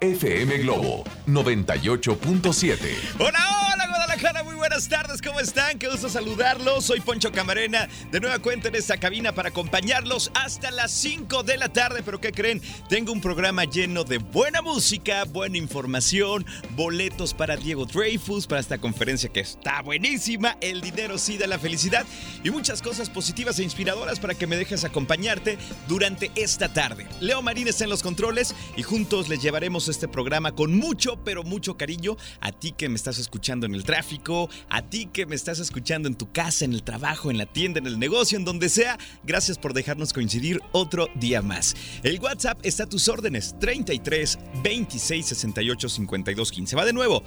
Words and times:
FM 0.00 0.62
Globo 0.62 1.04
98.7. 1.26 2.78
Hola, 3.18 3.38
hola 3.72 3.86
Guadalajara, 3.88 4.42
buenas 4.76 4.90
tardes, 4.90 5.22
¿cómo 5.22 5.40
están? 5.40 5.78
Qué 5.78 5.88
gusto 5.88 6.10
saludarlos. 6.10 6.84
Soy 6.84 7.00
Poncho 7.00 7.32
Camarena, 7.32 7.88
de 8.12 8.20
nueva 8.20 8.40
cuenta 8.40 8.68
en 8.68 8.74
esta 8.74 8.98
cabina 8.98 9.32
para 9.32 9.48
acompañarlos 9.48 10.30
hasta 10.34 10.70
las 10.70 10.90
5 10.90 11.44
de 11.44 11.56
la 11.56 11.70
tarde. 11.70 12.02
Pero 12.04 12.20
¿qué 12.20 12.30
creen? 12.30 12.60
Tengo 12.86 13.10
un 13.10 13.22
programa 13.22 13.64
lleno 13.64 14.04
de 14.04 14.18
buena 14.18 14.60
música, 14.60 15.24
buena 15.24 15.56
información, 15.56 16.44
boletos 16.72 17.32
para 17.32 17.56
Diego 17.56 17.86
Dreyfus, 17.86 18.46
para 18.46 18.60
esta 18.60 18.76
conferencia 18.76 19.30
que 19.30 19.40
está 19.40 19.80
buenísima. 19.80 20.58
El 20.60 20.82
dinero 20.82 21.16
sí 21.16 21.38
da 21.38 21.46
la 21.46 21.58
felicidad 21.58 22.04
y 22.44 22.50
muchas 22.50 22.82
cosas 22.82 23.08
positivas 23.08 23.58
e 23.58 23.62
inspiradoras 23.62 24.20
para 24.20 24.34
que 24.34 24.46
me 24.46 24.58
dejes 24.58 24.84
acompañarte 24.84 25.56
durante 25.88 26.30
esta 26.34 26.70
tarde. 26.70 27.06
Leo 27.20 27.40
Marín 27.40 27.66
está 27.66 27.84
en 27.84 27.90
los 27.90 28.02
controles 28.02 28.54
y 28.76 28.82
juntos 28.82 29.30
les 29.30 29.40
llevaremos 29.40 29.88
este 29.88 30.06
programa 30.06 30.52
con 30.52 30.76
mucho, 30.76 31.24
pero 31.24 31.44
mucho 31.44 31.78
cariño 31.78 32.18
a 32.42 32.52
ti 32.52 32.72
que 32.72 32.90
me 32.90 32.96
estás 32.96 33.18
escuchando 33.18 33.64
en 33.64 33.74
el 33.74 33.84
tráfico, 33.84 34.50
a 34.70 34.82
ti 34.82 35.06
que 35.06 35.26
me 35.26 35.34
estás 35.34 35.58
escuchando 35.58 36.08
en 36.08 36.14
tu 36.14 36.30
casa, 36.32 36.64
en 36.64 36.72
el 36.72 36.82
trabajo, 36.82 37.30
en 37.30 37.38
la 37.38 37.46
tienda, 37.46 37.78
en 37.78 37.86
el 37.86 37.98
negocio, 37.98 38.38
en 38.38 38.44
donde 38.44 38.68
sea. 38.68 38.98
Gracias 39.24 39.58
por 39.58 39.74
dejarnos 39.74 40.12
coincidir 40.12 40.60
otro 40.72 41.08
día 41.14 41.42
más. 41.42 41.74
El 42.02 42.20
WhatsApp 42.20 42.58
está 42.62 42.84
a 42.84 42.88
tus 42.88 43.08
órdenes 43.08 43.54
33 43.60 44.38
26 44.62 45.26
68 45.26 45.88
52 45.88 46.52
15. 46.52 46.76
Va 46.76 46.84
de 46.84 46.92
nuevo. 46.92 47.22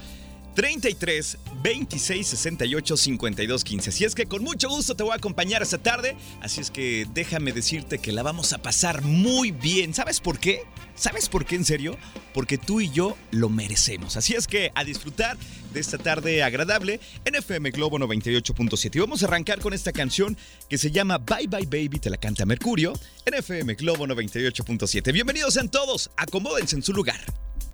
33 0.55 1.37
26 1.61 2.27
68 2.27 2.97
52 2.97 3.63
15. 3.63 3.89
Así 3.89 4.05
es 4.05 4.15
que 4.15 4.25
con 4.25 4.43
mucho 4.43 4.69
gusto 4.69 4.95
te 4.95 5.03
voy 5.03 5.13
a 5.13 5.15
acompañar 5.15 5.61
esta 5.61 5.77
tarde. 5.77 6.15
Así 6.41 6.61
es 6.61 6.71
que 6.71 7.07
déjame 7.13 7.51
decirte 7.51 7.99
que 7.99 8.11
la 8.11 8.23
vamos 8.23 8.53
a 8.53 8.57
pasar 8.59 9.01
muy 9.03 9.51
bien. 9.51 9.93
¿Sabes 9.93 10.19
por 10.19 10.39
qué? 10.39 10.63
¿Sabes 10.95 11.29
por 11.29 11.45
qué 11.45 11.55
en 11.55 11.65
serio? 11.65 11.97
Porque 12.33 12.57
tú 12.57 12.81
y 12.81 12.89
yo 12.89 13.15
lo 13.31 13.49
merecemos. 13.49 14.17
Así 14.17 14.35
es 14.35 14.47
que 14.47 14.71
a 14.75 14.83
disfrutar 14.83 15.37
de 15.73 15.79
esta 15.79 15.97
tarde 15.97 16.43
agradable 16.43 16.99
en 17.25 17.35
FM 17.35 17.71
Globo 17.71 17.97
98.7. 17.99 18.95
Y 18.95 18.99
vamos 18.99 19.23
a 19.23 19.27
arrancar 19.27 19.59
con 19.59 19.73
esta 19.73 19.93
canción 19.93 20.37
que 20.69 20.77
se 20.77 20.91
llama 20.91 21.17
Bye 21.17 21.47
Bye 21.47 21.67
Baby, 21.67 21.99
te 21.99 22.09
la 22.09 22.17
canta 22.17 22.45
Mercurio 22.45 22.93
en 23.25 23.33
FM 23.33 23.75
Globo 23.75 24.05
98.7. 24.07 25.13
Bienvenidos 25.13 25.53
sean 25.53 25.69
todos, 25.69 26.11
acomódense 26.17 26.75
en 26.75 26.83
su 26.83 26.93
lugar. 26.93 27.19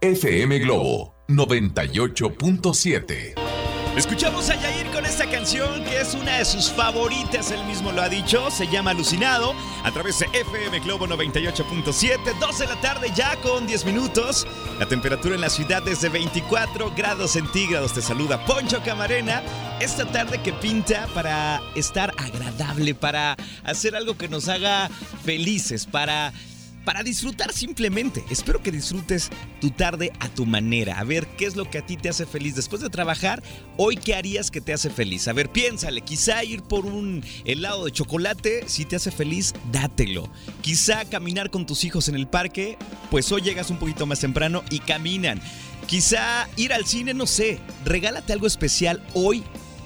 FM 0.02 0.60
Globo 0.60 1.16
98.7. 1.28 3.34
Escuchamos 3.96 4.50
a 4.50 4.56
Yair 4.56 4.88
con 4.88 5.06
esta 5.06 5.30
canción 5.30 5.86
que 5.86 6.02
es 6.02 6.16
una 6.16 6.40
de 6.40 6.46
sus 6.46 6.70
favoritas, 6.70 7.52
él 7.52 7.64
mismo 7.64 7.94
lo 7.94 8.02
ha 8.02 8.10
dicho, 8.10 8.52
se 8.52 8.68
llama 8.68 8.92
Alucinado, 8.92 9.56
a 9.86 9.92
través 9.92 10.20
de 10.20 10.26
FM 10.34 10.82
Globo 10.82 11.08
98.7, 11.08 12.38
2 12.38 12.60
de 12.60 12.68
la 12.68 12.76
tarde 12.82 13.10
ya 13.16 13.38
con 13.38 13.66
10 13.66 13.86
minutos. 13.86 14.46
La 14.80 14.86
temperatura 14.86 15.36
en 15.36 15.42
la 15.42 15.50
ciudad 15.50 15.88
es 15.88 16.02
de 16.02 16.10
24 16.10 16.92
grados 16.94 17.32
centígrados. 17.32 17.94
Te 17.94 18.02
saluda 18.02 18.46
Poncho 18.46 18.84
Camarena. 18.84 19.42
Esta 19.80 20.06
tarde 20.06 20.42
que 20.42 20.52
pinta 20.52 21.08
para 21.14 21.62
estar 21.76 22.12
agradable, 22.18 22.96
para 22.96 23.38
hacer 23.64 23.96
algo 23.96 24.18
que 24.18 24.28
nos 24.28 24.50
haga 24.50 24.90
felices, 25.24 25.86
para 25.86 26.34
para 26.86 27.04
disfrutar 27.04 27.52
simplemente. 27.52 28.24
Espero 28.30 28.62
que 28.62 28.72
disfrutes 28.72 29.30
tu 29.60 29.72
tarde 29.72 30.14
a 30.20 30.30
tu 30.30 30.46
manera. 30.46 31.00
A 31.00 31.04
ver 31.04 31.28
qué 31.38 31.46
es 31.46 31.56
lo 31.56 31.70
que 31.70 31.80
a 31.80 31.86
ti 31.86 31.98
te 31.98 32.10
hace 32.10 32.26
feliz 32.26 32.56
después 32.56 32.82
de 32.82 32.90
trabajar. 32.90 33.44
Hoy, 33.76 33.98
¿qué 33.98 34.16
harías 34.16 34.52
que 34.52 34.62
te 34.62 34.72
hace 34.72 34.90
feliz? 34.90 35.28
A 35.28 35.34
ver, 35.34 35.50
piénsale. 35.50 36.02
Quizá 36.02 36.44
ir 36.44 36.62
por 36.62 36.86
un 36.86 37.24
helado 37.44 37.86
de 37.86 37.92
chocolate, 37.92 38.64
si 38.68 38.86
te 38.86 38.96
hace 38.96 39.12
feliz, 39.12 39.54
dátelo. 39.72 40.30
Quizá 40.62 41.04
caminar 41.06 41.50
con 41.50 41.66
tus 41.66 41.84
hijos 41.84 42.08
en 42.08 42.16
el 42.16 42.28
parque, 42.28 42.78
pues 43.10 43.32
hoy 43.32 43.42
llegas 43.42 43.70
un 43.70 43.78
poquito 43.78 44.06
más 44.06 44.20
temprano 44.20 44.64
y 44.70 44.80
caminan. 44.80 45.42
Quizá 45.88 46.48
ir 46.56 46.74
al 46.74 46.86
cine, 46.86 47.14
no 47.14 47.26
sé. 47.26 47.60
Regálate 47.84 48.34
algo 48.34 48.48
especial 48.48 49.04
hoy 49.14 49.44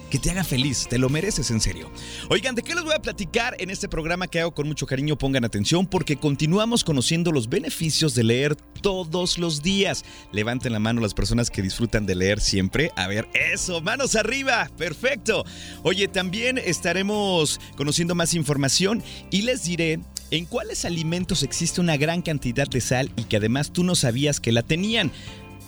que 0.09 0.19
te 0.19 0.31
haga 0.31 0.43
feliz, 0.43 0.87
te 0.89 0.97
lo 0.97 1.09
mereces 1.09 1.51
en 1.51 1.61
serio. 1.61 1.91
Oigan, 2.29 2.55
¿de 2.55 2.63
qué 2.63 2.75
les 2.75 2.83
voy 2.83 2.93
a 2.93 3.01
platicar 3.01 3.55
en 3.59 3.69
este 3.69 3.87
programa 3.87 4.27
que 4.27 4.39
hago 4.39 4.53
con 4.53 4.67
mucho 4.67 4.85
cariño? 4.85 5.17
Pongan 5.17 5.45
atención 5.45 5.85
porque 5.85 6.17
continuamos 6.17 6.83
conociendo 6.83 7.31
los 7.31 7.49
beneficios 7.49 8.15
de 8.15 8.23
leer 8.23 8.55
todos 8.55 9.37
los 9.37 9.61
días. 9.61 10.03
Levanten 10.31 10.73
la 10.73 10.79
mano 10.79 11.01
las 11.01 11.13
personas 11.13 11.49
que 11.49 11.61
disfrutan 11.61 12.05
de 12.05 12.15
leer 12.15 12.39
siempre. 12.39 12.91
A 12.95 13.07
ver, 13.07 13.27
eso, 13.33 13.81
manos 13.81 14.15
arriba, 14.15 14.69
perfecto. 14.77 15.45
Oye, 15.83 16.07
también 16.07 16.57
estaremos 16.57 17.59
conociendo 17.77 18.15
más 18.15 18.33
información 18.33 19.03
y 19.31 19.43
les 19.43 19.63
diré 19.63 19.99
en 20.31 20.45
cuáles 20.45 20.85
alimentos 20.85 21.43
existe 21.43 21.81
una 21.81 21.97
gran 21.97 22.21
cantidad 22.21 22.67
de 22.67 22.81
sal 22.81 23.11
y 23.15 23.23
que 23.23 23.37
además 23.37 23.71
tú 23.71 23.83
no 23.83 23.95
sabías 23.95 24.39
que 24.39 24.51
la 24.51 24.61
tenían 24.61 25.11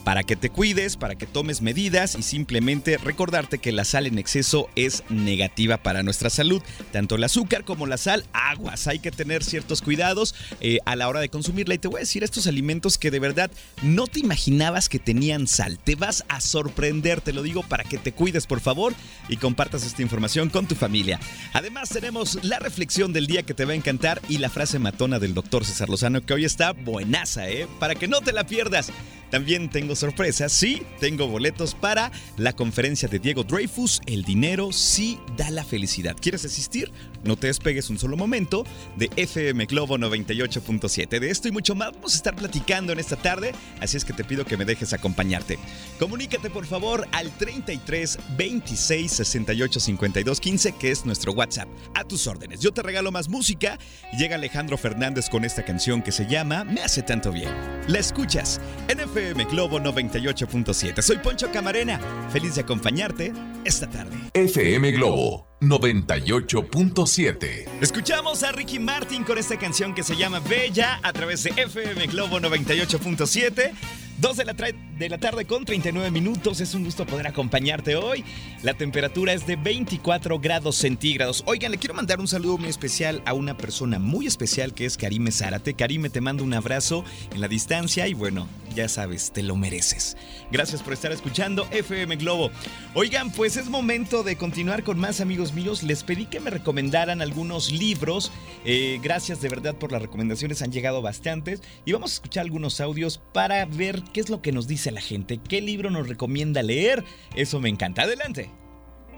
para 0.04 0.24
que 0.24 0.36
te 0.36 0.50
cuides, 0.50 0.98
para 0.98 1.16
que 1.16 1.28
tomes 1.28 1.62
medidas 1.62 2.16
y 2.18 2.24
simplemente 2.24 2.98
recordarte 2.98 3.60
que 3.60 3.72
la 3.72 3.86
sal 3.86 4.08
en 4.08 4.18
exceso 4.18 4.70
es 4.76 5.04
negativa 5.10 5.78
para 5.78 6.04
nuestra 6.04 6.30
salud. 6.30 6.62
Tanto 6.92 7.16
el 7.16 7.24
azúcar 7.24 7.64
como 7.64 7.88
la 7.88 7.98
sal, 7.98 8.26
aguas. 8.34 8.88
Hay 8.88 9.00
que 9.00 9.12
tener 9.12 9.44
ciertos 9.44 9.82
cuidados 9.82 10.36
eh, 10.60 10.80
a 10.86 10.96
la 10.96 11.08
hora 11.08 11.20
de 11.20 11.30
consumirla. 11.30 11.76
Y 11.76 11.80
te 11.80 11.88
voy 11.88 11.98
a 11.98 12.02
decir 12.02 12.24
estos 12.24 12.48
alimentos 12.48 12.98
que 12.98 13.12
de 13.12 13.20
verdad 13.20 13.52
no 13.84 14.08
te 14.08 14.20
imaginabas 14.20 14.90
que 14.90 15.00
tenían 15.00 15.48
sal. 15.48 15.80
Te 15.80 15.96
vas 15.96 16.24
a 16.30 16.42
sorprender, 16.42 17.22
te 17.22 17.34
lo 17.34 17.44
digo, 17.44 17.64
para 17.64 17.84
que 17.84 17.98
te 17.98 18.12
cuides, 18.12 18.48
por 18.48 18.60
favor, 18.60 18.94
y 19.30 19.38
compartas 19.38 19.86
esta 19.86 20.02
información 20.02 20.50
con 20.50 20.68
tu 20.68 20.76
familia. 20.76 21.20
Además, 21.54 21.90
tenemos 21.90 22.40
la 22.44 22.60
reflexión 22.60 23.14
del 23.14 23.28
día 23.28 23.44
que 23.44 23.54
te 23.54 23.66
va 23.66 23.74
a 23.74 23.76
encantar 23.76 24.22
y 24.30 24.38
la 24.40 24.50
frase 24.50 24.80
matona 24.80 25.20
del 25.20 25.34
doctor 25.34 25.66
César 25.66 25.90
Lozano, 25.90 26.22
que 26.22 26.34
hoy 26.34 26.46
está 26.46 26.74
buenaza, 26.74 27.50
¿eh? 27.50 27.68
Para 27.80 27.96
que 27.96 28.08
no 28.08 28.22
te 28.22 28.34
la 28.34 28.46
pierdas. 28.46 28.92
También 29.32 29.70
tengo 29.70 29.96
sorpresas, 29.96 30.52
sí, 30.52 30.84
tengo 31.00 31.28
boletos 31.28 31.74
para 31.74 32.12
la 32.36 32.54
conferencia 32.54 33.08
de 33.08 33.18
Diego 33.18 33.44
Dreyfus, 33.46 34.02
El 34.06 34.24
dinero 34.24 34.74
sí 34.74 35.18
da 35.38 35.50
la 35.50 35.64
felicidad. 35.64 36.18
¿Quieres 36.20 36.44
asistir? 36.44 36.92
No 37.24 37.36
te 37.36 37.48
despegues 37.48 37.90
un 37.90 38.00
solo 38.00 38.18
momento 38.18 38.66
de 38.96 39.10
FM 39.16 39.66
Globo 39.66 39.98
98.7. 39.98 41.20
De 41.20 41.30
esto 41.30 41.48
y 41.48 41.52
mucho 41.52 41.76
más 41.76 41.92
vamos 41.94 42.14
a 42.14 42.18
estar 42.18 42.36
platicando 42.36 42.94
en 42.94 43.00
esta 43.00 43.16
tarde, 43.16 43.54
así 43.80 43.98
es 43.98 44.06
que 44.06 44.14
te 44.14 44.24
pido 44.24 44.46
que 44.46 44.58
me 44.58 44.66
dejes 44.66 44.94
acompañarte. 44.94 45.60
Comunícate 46.00 46.50
por 46.50 46.66
favor 46.66 47.08
al 47.12 47.32
33 47.38 48.18
26 48.38 49.12
68 49.12 49.80
52 49.80 50.40
15, 50.40 50.72
que 50.74 50.92
es 50.92 51.06
nuestro 51.06 51.34
WhatsApp. 51.34 51.70
A 51.94 52.04
tus 52.04 52.28
órdenes. 52.28 52.60
Yo 52.60 52.72
te 52.72 52.82
regalo 52.82 53.12
más 53.12 53.30
música. 53.30 53.78
Llega 54.18 54.36
Alejandro 54.36 54.78
Fernández 54.78 55.30
con 55.30 55.46
esta 55.46 55.64
canción 55.64 56.02
que 56.02 56.12
se 56.12 56.28
llama 56.28 56.64
Me 56.64 56.82
hace 56.82 57.02
tanto 57.02 57.32
bien. 57.32 57.52
La 57.88 58.00
escuchas 58.00 58.60
en 58.88 59.00
FM 59.00 59.46
Globo 59.46 59.80
98.7. 59.80 61.02
Soy 61.02 61.18
Poncho 61.18 61.52
Camarena, 61.52 62.00
feliz 62.32 62.56
de 62.56 62.62
acompañarte 62.62 63.34
esta 63.66 63.90
tarde. 63.90 64.16
FM 64.34 64.92
Globo 64.92 65.51
98.7. 65.62 67.68
Escuchamos 67.82 68.44
a 68.44 68.52
Ricky 68.52 68.80
Martin 68.80 69.24
con 69.24 69.38
esta 69.38 69.58
canción 69.58 69.94
que 69.94 70.02
se 70.02 70.16
llama 70.16 70.40
Bella 70.40 71.00
a 71.04 71.14
través 71.14 71.44
de 71.44 71.52
FM 71.52 72.08
Globo 72.08 72.40
98.7. 72.40 73.72
2 74.18 74.38
de 74.38 74.46
la, 74.46 74.56
de 75.02 75.10
la 75.10 75.18
tarde 75.18 75.46
con 75.46 75.66
39 75.66 76.12
minutos. 76.12 76.62
Es 76.62 76.76
un 76.76 76.84
gusto 76.84 77.08
poder 77.08 77.26
acompañarte 77.26 77.96
hoy. 77.96 78.24
La 78.62 78.76
temperatura 78.76 79.34
es 79.34 79.48
de 79.48 79.56
24 79.56 80.40
grados 80.40 80.76
centígrados. 80.76 81.44
Oigan, 81.48 81.72
le 81.72 81.80
quiero 81.80 81.96
mandar 81.96 82.20
un 82.20 82.28
saludo 82.28 82.60
muy 82.60 82.70
especial 82.70 83.24
a 83.26 83.34
una 83.34 83.58
persona 83.58 83.98
muy 83.98 84.28
especial 84.28 84.76
que 84.76 84.86
es 84.86 84.98
Karime 84.98 85.32
Zárate. 85.32 85.74
Karime, 85.74 86.12
te 86.12 86.22
mando 86.22 86.44
un 86.44 86.54
abrazo 86.54 87.04
en 87.34 87.42
la 87.42 87.48
distancia 87.48 88.08
y 88.08 88.14
bueno, 88.14 88.48
ya 88.76 88.88
sabes, 88.88 89.32
te 89.32 89.42
lo 89.42 89.56
mereces. 89.56 90.18
Gracias 90.52 90.84
por 90.84 90.94
estar 90.94 91.12
escuchando 91.12 91.68
FM 91.72 92.18
Globo. 92.18 92.52
Oigan, 92.94 93.32
pues 93.32 93.58
es 93.58 93.70
momento 93.70 94.22
de 94.22 94.36
continuar 94.36 94.84
con 94.84 95.00
más 95.00 95.20
amigos 95.20 95.54
míos. 95.54 95.82
Les 95.82 96.04
pedí 96.04 96.28
que 96.28 96.40
me 96.40 96.52
recomendaran 96.52 97.24
algunos 97.24 97.72
libros. 97.72 98.32
Eh, 98.66 99.00
gracias 99.02 99.42
de 99.42 99.50
verdad 99.50 99.74
por 99.74 99.92
las 99.92 100.02
recomendaciones, 100.04 100.62
han 100.62 100.72
llegado 100.72 101.02
bastantes. 101.02 101.64
Y 101.86 101.92
vamos 101.92 102.12
a 102.12 102.14
escuchar 102.14 102.44
algunos 102.44 102.80
audios 102.82 103.20
para 103.34 103.66
ver 103.66 104.04
qué 104.14 104.20
es 104.20 104.30
lo 104.30 104.44
que 104.44 104.52
nos 104.52 104.68
dice 104.68 104.91
la 104.92 105.02
gente, 105.02 105.38
qué 105.38 105.62
libro 105.62 105.90
nos 105.90 106.08
recomienda 106.08 106.62
leer. 106.64 107.04
Eso 107.36 107.60
me 107.60 107.70
encanta. 107.70 108.04
Adelante. 108.04 108.50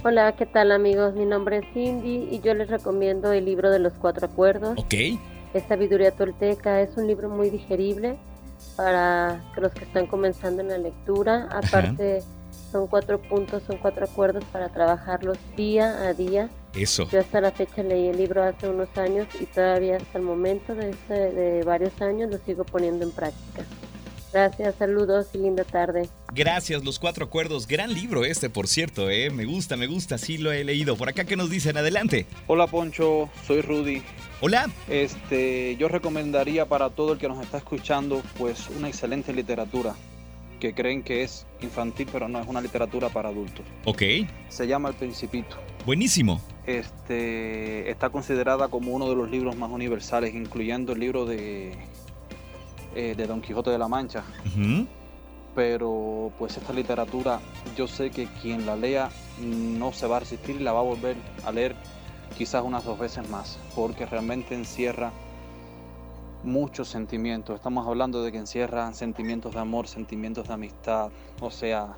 Hola, 0.05 0.35
¿qué 0.35 0.45
tal 0.45 0.71
amigos? 0.71 1.13
Mi 1.15 1.25
nombre 1.25 1.57
es 1.57 1.65
Cindy 1.73 2.27
y 2.29 2.41
yo 2.41 2.53
les 2.53 2.69
recomiendo 2.69 3.31
el 3.31 3.45
libro 3.45 3.71
de 3.71 3.79
los 3.79 3.93
cuatro 3.93 4.27
acuerdos. 4.27 4.77
Ok. 4.77 4.93
Es 5.53 5.63
Sabiduría 5.69 6.11
Tolteca, 6.11 6.81
es 6.81 6.97
un 6.97 7.07
libro 7.07 7.29
muy 7.29 7.49
digerible 7.49 8.17
para 8.75 9.41
los 9.55 9.71
que 9.71 9.85
están 9.85 10.07
comenzando 10.07 10.61
en 10.61 10.69
la 10.69 10.77
lectura. 10.77 11.47
Aparte, 11.51 12.21
son 12.71 12.87
cuatro 12.87 13.21
puntos, 13.21 13.63
son 13.63 13.77
cuatro 13.77 14.05
acuerdos 14.05 14.43
para 14.45 14.69
trabajarlos 14.69 15.37
día 15.55 16.07
a 16.07 16.13
día. 16.13 16.49
Eso. 16.75 17.07
Yo 17.09 17.19
hasta 17.19 17.39
la 17.39 17.51
fecha 17.51 17.83
leí 17.83 18.07
el 18.07 18.17
libro 18.17 18.43
hace 18.43 18.67
unos 18.67 18.89
años 18.97 19.27
y 19.39 19.45
todavía 19.45 19.97
hasta 19.97 20.17
el 20.17 20.23
momento 20.23 20.73
de, 20.73 20.89
este, 20.89 21.13
de 21.13 21.63
varios 21.63 22.01
años 22.01 22.31
lo 22.31 22.39
sigo 22.39 22.63
poniendo 22.63 23.05
en 23.05 23.11
práctica. 23.11 23.63
Gracias, 24.33 24.75
saludos 24.79 25.27
y 25.33 25.37
linda 25.37 25.63
tarde. 25.63 26.09
Gracias, 26.33 26.83
Los 26.83 26.97
Cuatro 26.97 27.25
Acuerdos. 27.25 27.67
Gran 27.67 27.93
libro 27.93 28.25
este, 28.25 28.49
por 28.49 28.67
cierto, 28.67 29.11
¿eh? 29.11 29.29
Me 29.29 29.45
gusta, 29.45 29.77
me 29.77 29.85
gusta, 29.85 30.17
sí 30.17 30.39
lo 30.39 30.51
he 30.51 30.63
leído. 30.63 30.95
Por 30.97 31.07
acá, 31.07 31.23
¿qué 31.23 31.35
nos 31.35 31.51
dicen? 31.51 31.77
Adelante. 31.77 32.25
Hola, 32.47 32.65
Poncho, 32.65 33.29
soy 33.45 33.61
Rudy. 33.61 34.01
Hola. 34.41 34.71
Este, 34.89 35.75
yo 35.77 35.87
recomendaría 35.87 36.65
para 36.65 36.89
todo 36.89 37.13
el 37.13 37.19
que 37.19 37.27
nos 37.27 37.43
está 37.43 37.59
escuchando, 37.59 38.23
pues, 38.39 38.69
una 38.71 38.87
excelente 38.87 39.31
literatura 39.33 39.93
que 40.59 40.73
creen 40.73 41.03
que 41.03 41.21
es 41.21 41.45
infantil, 41.61 42.07
pero 42.11 42.27
no 42.27 42.39
es 42.39 42.47
una 42.47 42.59
literatura 42.59 43.09
para 43.09 43.29
adultos. 43.29 43.65
Ok. 43.85 44.01
Se 44.49 44.65
llama 44.65 44.89
El 44.89 44.95
Principito. 44.95 45.57
Buenísimo. 45.85 46.41
Este, 46.65 47.91
está 47.91 48.09
considerada 48.09 48.69
como 48.69 48.93
uno 48.93 49.07
de 49.09 49.15
los 49.15 49.29
libros 49.29 49.55
más 49.57 49.69
universales, 49.69 50.33
incluyendo 50.33 50.93
el 50.93 51.01
libro 51.01 51.25
de 51.25 51.73
eh, 52.95 53.15
de 53.15 53.27
Don 53.27 53.41
Quijote 53.41 53.69
de 53.69 53.77
la 53.77 53.87
Mancha. 53.87 54.23
Pero 55.55 56.31
pues 56.39 56.57
esta 56.57 56.73
literatura 56.73 57.39
yo 57.75 57.87
sé 57.87 58.09
que 58.09 58.27
quien 58.41 58.65
la 58.65 58.75
lea 58.75 59.09
no 59.39 59.93
se 59.93 60.07
va 60.07 60.17
a 60.17 60.19
resistir 60.21 60.55
y 60.55 60.63
la 60.63 60.73
va 60.73 60.79
a 60.79 60.83
volver 60.83 61.15
a 61.45 61.51
leer 61.51 61.75
quizás 62.37 62.63
unas 62.63 62.83
dos 62.83 62.97
veces 62.97 63.29
más, 63.29 63.59
porque 63.75 64.05
realmente 64.05 64.55
encierra 64.55 65.11
muchos 66.43 66.87
sentimientos. 66.87 67.55
Estamos 67.55 67.87
hablando 67.87 68.23
de 68.23 68.31
que 68.31 68.39
encierra 68.39 68.91
sentimientos 68.93 69.53
de 69.53 69.59
amor, 69.59 69.87
sentimientos 69.87 70.47
de 70.47 70.53
amistad, 70.53 71.11
o 71.39 71.51
sea, 71.51 71.95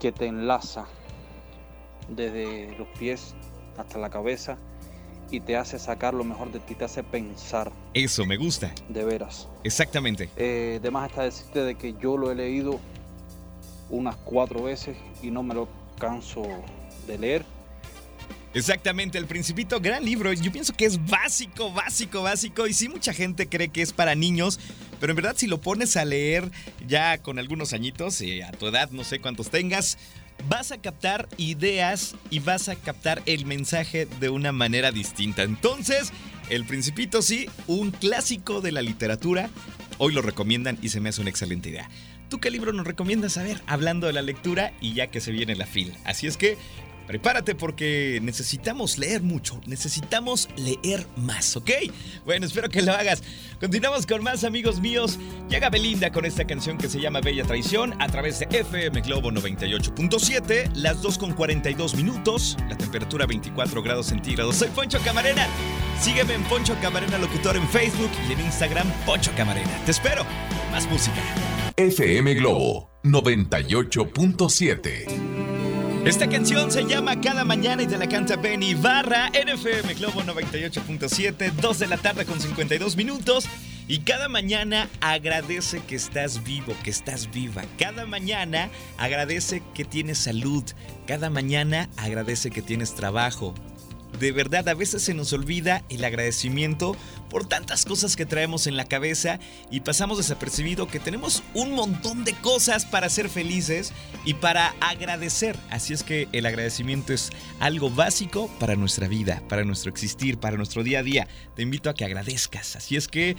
que 0.00 0.10
te 0.10 0.26
enlaza 0.26 0.86
desde 2.08 2.76
los 2.78 2.88
pies 2.98 3.34
hasta 3.76 3.98
la 3.98 4.10
cabeza 4.10 4.58
y 5.32 5.40
te 5.40 5.56
hace 5.56 5.78
sacar 5.78 6.12
lo 6.14 6.24
mejor 6.24 6.52
de 6.52 6.60
ti, 6.60 6.74
te 6.74 6.84
hace 6.84 7.02
pensar. 7.02 7.72
Eso, 7.94 8.26
me 8.26 8.36
gusta. 8.36 8.72
De 8.88 9.04
veras. 9.04 9.48
Exactamente. 9.64 10.28
Eh, 10.36 10.76
además 10.78 11.10
está 11.10 11.22
decirte 11.22 11.62
de 11.62 11.74
que 11.74 11.94
yo 12.00 12.16
lo 12.16 12.30
he 12.30 12.34
leído 12.34 12.78
unas 13.88 14.16
cuatro 14.16 14.62
veces 14.62 14.96
y 15.22 15.30
no 15.30 15.42
me 15.42 15.54
lo 15.54 15.68
canso 15.98 16.42
de 17.06 17.18
leer. 17.18 17.44
Exactamente, 18.54 19.16
El 19.16 19.26
Principito, 19.26 19.80
gran 19.80 20.04
libro. 20.04 20.30
Yo 20.34 20.52
pienso 20.52 20.74
que 20.74 20.84
es 20.84 21.02
básico, 21.06 21.72
básico, 21.72 22.22
básico. 22.22 22.66
Y 22.66 22.74
sí, 22.74 22.90
mucha 22.90 23.14
gente 23.14 23.48
cree 23.48 23.70
que 23.70 23.80
es 23.80 23.94
para 23.94 24.14
niños, 24.14 24.60
pero 25.00 25.12
en 25.12 25.16
verdad 25.16 25.34
si 25.36 25.46
lo 25.46 25.62
pones 25.62 25.96
a 25.96 26.04
leer 26.04 26.50
ya 26.86 27.16
con 27.18 27.38
algunos 27.38 27.72
añitos, 27.72 28.20
eh, 28.20 28.44
a 28.44 28.52
tu 28.52 28.66
edad, 28.66 28.90
no 28.90 29.04
sé 29.04 29.20
cuántos 29.20 29.48
tengas, 29.48 29.96
vas 30.48 30.72
a 30.72 30.78
captar 30.78 31.28
ideas 31.36 32.14
y 32.30 32.40
vas 32.40 32.68
a 32.68 32.76
captar 32.76 33.22
el 33.26 33.46
mensaje 33.46 34.06
de 34.20 34.28
una 34.28 34.52
manera 34.52 34.92
distinta. 34.92 35.42
Entonces, 35.42 36.12
El 36.50 36.64
Principito 36.64 37.22
sí, 37.22 37.46
un 37.66 37.90
clásico 37.90 38.60
de 38.60 38.72
la 38.72 38.82
literatura. 38.82 39.50
Hoy 39.98 40.12
lo 40.12 40.22
recomiendan 40.22 40.78
y 40.82 40.88
se 40.88 41.00
me 41.00 41.08
hace 41.08 41.20
una 41.20 41.30
excelente 41.30 41.70
idea. 41.70 41.88
¿Tú 42.28 42.40
qué 42.40 42.50
libro 42.50 42.72
nos 42.72 42.86
recomiendas? 42.86 43.36
A 43.36 43.42
ver, 43.42 43.60
hablando 43.66 44.06
de 44.06 44.12
la 44.12 44.22
lectura 44.22 44.72
y 44.80 44.94
ya 44.94 45.06
que 45.06 45.20
se 45.20 45.32
viene 45.32 45.54
la 45.54 45.66
fila. 45.66 45.94
Así 46.04 46.26
es 46.26 46.36
que 46.36 46.56
Prepárate 47.06 47.54
porque 47.54 48.20
necesitamos 48.22 48.98
leer 48.98 49.22
mucho, 49.22 49.60
necesitamos 49.66 50.48
leer 50.56 51.06
más, 51.16 51.56
¿ok? 51.56 51.70
Bueno, 52.24 52.46
espero 52.46 52.68
que 52.68 52.82
lo 52.82 52.92
hagas. 52.92 53.22
Continuamos 53.60 54.06
con 54.06 54.22
más 54.22 54.44
amigos 54.44 54.80
míos. 54.80 55.18
Llega 55.48 55.70
Belinda 55.70 56.10
con 56.10 56.24
esta 56.24 56.46
canción 56.46 56.78
que 56.78 56.88
se 56.88 57.00
llama 57.00 57.20
Bella 57.20 57.44
Traición 57.44 57.94
a 58.00 58.08
través 58.08 58.38
de 58.38 58.48
FM 58.50 59.00
Globo 59.02 59.30
98.7, 59.30 60.74
las 60.74 61.02
2 61.02 61.18
con 61.18 61.32
42 61.32 61.94
minutos, 61.94 62.56
la 62.68 62.76
temperatura 62.76 63.26
24 63.26 63.82
grados 63.82 64.06
centígrados. 64.06 64.56
Soy 64.56 64.68
Poncho 64.68 64.98
Camarena. 65.04 65.46
Sígueme 66.00 66.34
en 66.34 66.42
Poncho 66.44 66.76
Camarena 66.80 67.18
Locutor 67.18 67.56
en 67.56 67.68
Facebook 67.68 68.10
y 68.28 68.32
en 68.32 68.40
Instagram 68.40 68.90
Poncho 69.04 69.32
Camarena. 69.36 69.70
Te 69.84 69.90
espero. 69.90 70.24
Más 70.70 70.88
música. 70.88 71.20
FM 71.76 72.34
Globo 72.34 72.90
98.7 73.04 75.41
esta 76.04 76.28
canción 76.28 76.70
se 76.70 76.84
llama 76.84 77.20
Cada 77.20 77.44
Mañana 77.44 77.82
y 77.82 77.86
te 77.86 77.96
la 77.96 78.08
canta 78.08 78.36
Benny 78.36 78.74
Barra, 78.74 79.28
NFM 79.28 79.94
Globo 79.94 80.22
98.7, 80.22 81.52
2 81.52 81.78
de 81.78 81.86
la 81.86 81.96
tarde 81.96 82.24
con 82.26 82.40
52 82.40 82.96
minutos. 82.96 83.46
Y 83.88 84.00
cada 84.00 84.28
mañana 84.28 84.88
agradece 85.00 85.80
que 85.80 85.94
estás 85.94 86.42
vivo, 86.44 86.74
que 86.82 86.90
estás 86.90 87.30
viva. 87.30 87.62
Cada 87.78 88.06
mañana 88.06 88.70
agradece 88.96 89.62
que 89.74 89.84
tienes 89.84 90.18
salud. 90.18 90.64
Cada 91.06 91.30
mañana 91.30 91.88
agradece 91.96 92.50
que 92.50 92.62
tienes 92.62 92.94
trabajo, 92.94 93.54
de 94.18 94.32
verdad 94.32 94.68
a 94.68 94.74
veces 94.74 95.02
se 95.02 95.14
nos 95.14 95.32
olvida 95.32 95.84
el 95.88 96.04
agradecimiento 96.04 96.96
por 97.30 97.46
tantas 97.46 97.84
cosas 97.84 98.14
que 98.14 98.26
traemos 98.26 98.66
en 98.66 98.76
la 98.76 98.84
cabeza 98.84 99.38
y 99.70 99.80
pasamos 99.80 100.18
desapercibido 100.18 100.86
que 100.86 101.00
tenemos 101.00 101.42
un 101.54 101.72
montón 101.72 102.24
de 102.24 102.34
cosas 102.34 102.84
para 102.84 103.08
ser 103.08 103.28
felices 103.28 103.92
y 104.24 104.34
para 104.34 104.74
agradecer. 104.80 105.56
Así 105.70 105.94
es 105.94 106.02
que 106.02 106.28
el 106.32 106.46
agradecimiento 106.46 107.12
es 107.12 107.30
algo 107.58 107.90
básico 107.90 108.50
para 108.60 108.76
nuestra 108.76 109.08
vida, 109.08 109.42
para 109.48 109.64
nuestro 109.64 109.90
existir, 109.90 110.38
para 110.38 110.56
nuestro 110.56 110.82
día 110.82 111.00
a 111.00 111.02
día. 111.02 111.26
Te 111.56 111.62
invito 111.62 111.88
a 111.88 111.94
que 111.94 112.04
agradezcas. 112.04 112.76
Así 112.76 112.96
es 112.96 113.08
que... 113.08 113.36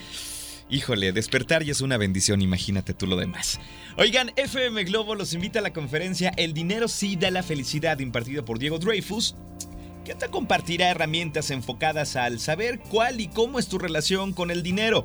Híjole, 0.69 1.11
despertar 1.11 1.61
ya 1.61 1.73
es 1.73 1.81
una 1.81 1.97
bendición, 1.97 2.41
imagínate 2.41 2.93
tú 2.93 3.05
lo 3.05 3.17
demás. 3.17 3.59
Oigan, 3.97 4.31
FM 4.37 4.85
Globo 4.85 5.13
los 5.13 5.33
invita 5.33 5.59
a 5.59 5.61
la 5.61 5.73
conferencia 5.73 6.31
El 6.35 6.53
dinero 6.53 6.87
sí 6.87 7.15
da 7.15 7.29
la 7.29 7.43
felicidad 7.43 7.99
impartida 7.99 8.43
por 8.43 8.57
Diego 8.57 8.79
Dreyfus 8.79 9.35
que 10.03 10.15
te 10.15 10.27
compartirá 10.29 10.89
herramientas 10.89 11.51
enfocadas 11.51 12.15
al 12.15 12.39
saber 12.39 12.79
cuál 12.79 13.21
y 13.21 13.27
cómo 13.27 13.59
es 13.59 13.67
tu 13.67 13.77
relación 13.77 14.33
con 14.33 14.51
el 14.51 14.63
dinero 14.63 15.03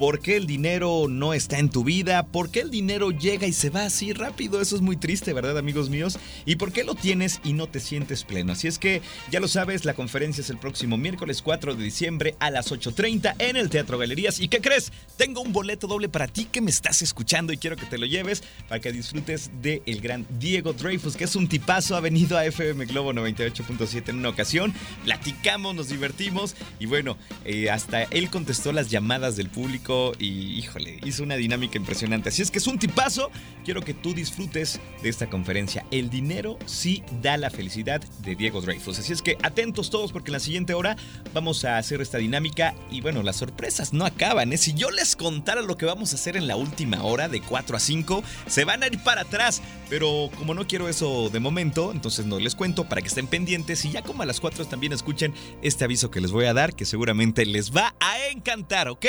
por 0.00 0.18
qué 0.18 0.38
el 0.38 0.46
dinero 0.46 1.08
no 1.10 1.34
está 1.34 1.58
en 1.58 1.68
tu 1.68 1.84
vida, 1.84 2.24
por 2.24 2.50
qué 2.50 2.60
el 2.60 2.70
dinero 2.70 3.10
llega 3.10 3.46
y 3.46 3.52
se 3.52 3.68
va 3.68 3.84
así 3.84 4.14
rápido. 4.14 4.62
Eso 4.62 4.74
es 4.74 4.80
muy 4.80 4.96
triste, 4.96 5.34
¿verdad, 5.34 5.58
amigos 5.58 5.90
míos? 5.90 6.18
Y 6.46 6.56
por 6.56 6.72
qué 6.72 6.84
lo 6.84 6.94
tienes 6.94 7.38
y 7.44 7.52
no 7.52 7.66
te 7.66 7.80
sientes 7.80 8.24
pleno. 8.24 8.52
Así 8.52 8.66
es 8.66 8.78
que 8.78 9.02
ya 9.30 9.40
lo 9.40 9.46
sabes, 9.46 9.84
la 9.84 9.92
conferencia 9.92 10.40
es 10.40 10.48
el 10.48 10.56
próximo 10.56 10.96
miércoles 10.96 11.42
4 11.42 11.74
de 11.74 11.84
diciembre 11.84 12.34
a 12.38 12.50
las 12.50 12.72
8.30 12.72 13.34
en 13.40 13.58
el 13.58 13.68
Teatro 13.68 13.98
Galerías. 13.98 14.40
¿Y 14.40 14.48
qué 14.48 14.62
crees? 14.62 14.90
Tengo 15.18 15.42
un 15.42 15.52
boleto 15.52 15.86
doble 15.86 16.08
para 16.08 16.28
ti 16.28 16.46
que 16.46 16.62
me 16.62 16.70
estás 16.70 17.02
escuchando 17.02 17.52
y 17.52 17.58
quiero 17.58 17.76
que 17.76 17.84
te 17.84 17.98
lo 17.98 18.06
lleves 18.06 18.42
para 18.70 18.80
que 18.80 18.92
disfrutes 18.92 19.50
del 19.60 19.82
el 19.84 20.00
gran 20.00 20.26
Diego 20.38 20.72
Dreyfus, 20.72 21.14
que 21.14 21.24
es 21.24 21.36
un 21.36 21.46
tipazo, 21.46 21.94
ha 21.94 22.00
venido 22.00 22.38
a 22.38 22.46
FM 22.46 22.86
Globo 22.86 23.12
98.7 23.12 24.08
en 24.08 24.16
una 24.16 24.30
ocasión. 24.30 24.72
Platicamos, 25.04 25.74
nos 25.74 25.90
divertimos 25.90 26.56
y 26.78 26.86
bueno, 26.86 27.18
eh, 27.44 27.68
hasta 27.68 28.04
él 28.04 28.30
contestó 28.30 28.72
las 28.72 28.88
llamadas 28.88 29.36
del 29.36 29.50
público 29.50 29.89
y, 30.18 30.58
híjole, 30.58 30.98
hizo 31.04 31.22
una 31.22 31.36
dinámica 31.36 31.78
impresionante. 31.78 32.28
Así 32.28 32.42
es 32.42 32.50
que 32.50 32.58
es 32.58 32.66
un 32.66 32.78
tipazo. 32.78 33.30
Quiero 33.64 33.82
que 33.82 33.94
tú 33.94 34.14
disfrutes 34.14 34.80
de 35.02 35.08
esta 35.08 35.28
conferencia. 35.28 35.84
El 35.90 36.10
dinero 36.10 36.58
sí 36.66 37.02
da 37.22 37.36
la 37.36 37.50
felicidad 37.50 38.00
de 38.22 38.36
Diego 38.36 38.60
Dreyfus. 38.60 38.98
Así 38.98 39.12
es 39.12 39.22
que 39.22 39.36
atentos 39.42 39.90
todos 39.90 40.12
porque 40.12 40.30
en 40.30 40.34
la 40.34 40.40
siguiente 40.40 40.74
hora 40.74 40.96
vamos 41.34 41.64
a 41.64 41.78
hacer 41.78 42.00
esta 42.00 42.18
dinámica 42.18 42.74
y 42.90 43.00
bueno, 43.00 43.22
las 43.22 43.36
sorpresas 43.36 43.92
no 43.92 44.04
acaban. 44.04 44.52
¿eh? 44.52 44.58
Si 44.58 44.74
yo 44.74 44.90
les 44.90 45.16
contara 45.16 45.62
lo 45.62 45.76
que 45.76 45.86
vamos 45.86 46.12
a 46.12 46.16
hacer 46.16 46.36
en 46.36 46.46
la 46.46 46.56
última 46.56 47.02
hora 47.02 47.28
de 47.28 47.40
4 47.40 47.76
a 47.76 47.80
5, 47.80 48.22
se 48.46 48.64
van 48.64 48.82
a 48.82 48.86
ir 48.86 49.02
para 49.02 49.22
atrás. 49.22 49.62
Pero 49.88 50.30
como 50.36 50.54
no 50.54 50.66
quiero 50.66 50.88
eso 50.88 51.30
de 51.30 51.40
momento, 51.40 51.90
entonces 51.92 52.26
no 52.26 52.38
les 52.38 52.54
cuento 52.54 52.88
para 52.88 53.02
que 53.02 53.08
estén 53.08 53.26
pendientes 53.26 53.84
y 53.84 53.90
ya 53.90 54.02
como 54.02 54.22
a 54.22 54.26
las 54.26 54.40
4 54.40 54.64
también 54.66 54.92
escuchen 54.92 55.34
este 55.62 55.84
aviso 55.84 56.10
que 56.10 56.20
les 56.20 56.30
voy 56.30 56.46
a 56.46 56.54
dar 56.54 56.74
que 56.74 56.84
seguramente 56.84 57.44
les 57.46 57.74
va 57.74 57.94
a 58.00 58.28
encantar, 58.28 58.88
¿ok? 58.88 59.06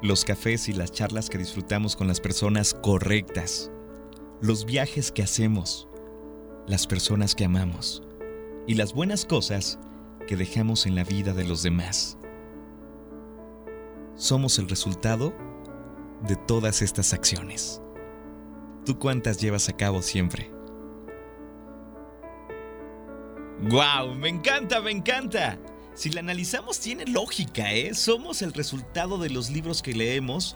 los 0.02 0.26
cafés 0.26 0.68
y 0.68 0.74
las 0.74 0.92
charlas 0.92 1.30
que 1.30 1.38
disfrutamos 1.38 1.96
con 1.96 2.08
las 2.08 2.20
personas 2.20 2.74
correctas, 2.74 3.70
los 4.42 4.66
viajes 4.66 5.12
que 5.12 5.22
hacemos, 5.22 5.88
las 6.66 6.88
personas 6.88 7.36
que 7.36 7.46
amamos 7.46 8.02
y 8.66 8.74
las 8.74 8.96
buenas 8.96 9.26
cosas 9.26 9.78
que 10.26 10.36
dejamos 10.36 10.88
en 10.88 10.96
la 10.96 11.04
vida 11.04 11.36
de 11.36 11.44
los 11.44 11.62
demás? 11.62 12.18
Somos 14.16 14.58
el 14.58 14.68
resultado 14.70 15.36
de 16.28 16.36
todas 16.36 16.82
estas 16.82 17.14
acciones. 17.14 17.80
¿Tú 18.86 18.98
cuántas 18.98 19.40
llevas 19.40 19.70
a 19.70 19.78
cabo 19.78 20.02
siempre? 20.02 20.52
¡Guau! 23.70 24.16
Me 24.16 24.30
encanta, 24.30 24.82
me 24.82 24.90
encanta. 24.90 25.60
Si 25.98 26.12
la 26.12 26.20
analizamos 26.20 26.80
tiene 26.80 27.08
lógica, 27.08 27.74
¿eh? 27.74 27.96
Somos 27.96 28.44
el 28.44 28.54
resultado 28.54 29.18
de 29.18 29.32
los 29.32 29.50
libros 29.50 29.82
que 29.82 29.96
leemos, 29.96 30.56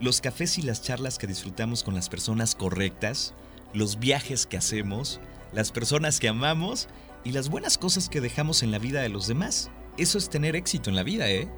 los 0.00 0.22
cafés 0.22 0.56
y 0.56 0.62
las 0.62 0.80
charlas 0.80 1.18
que 1.18 1.26
disfrutamos 1.26 1.82
con 1.82 1.94
las 1.94 2.08
personas 2.08 2.54
correctas, 2.54 3.34
los 3.74 3.98
viajes 3.98 4.46
que 4.46 4.56
hacemos, 4.56 5.20
las 5.52 5.72
personas 5.72 6.20
que 6.20 6.28
amamos 6.28 6.88
y 7.22 7.32
las 7.32 7.50
buenas 7.50 7.76
cosas 7.76 8.08
que 8.08 8.22
dejamos 8.22 8.62
en 8.62 8.70
la 8.70 8.78
vida 8.78 9.02
de 9.02 9.10
los 9.10 9.26
demás. 9.26 9.70
Eso 9.98 10.16
es 10.16 10.30
tener 10.30 10.56
éxito 10.56 10.88
en 10.88 10.96
la 10.96 11.02
vida, 11.02 11.30
¿eh? 11.30 11.50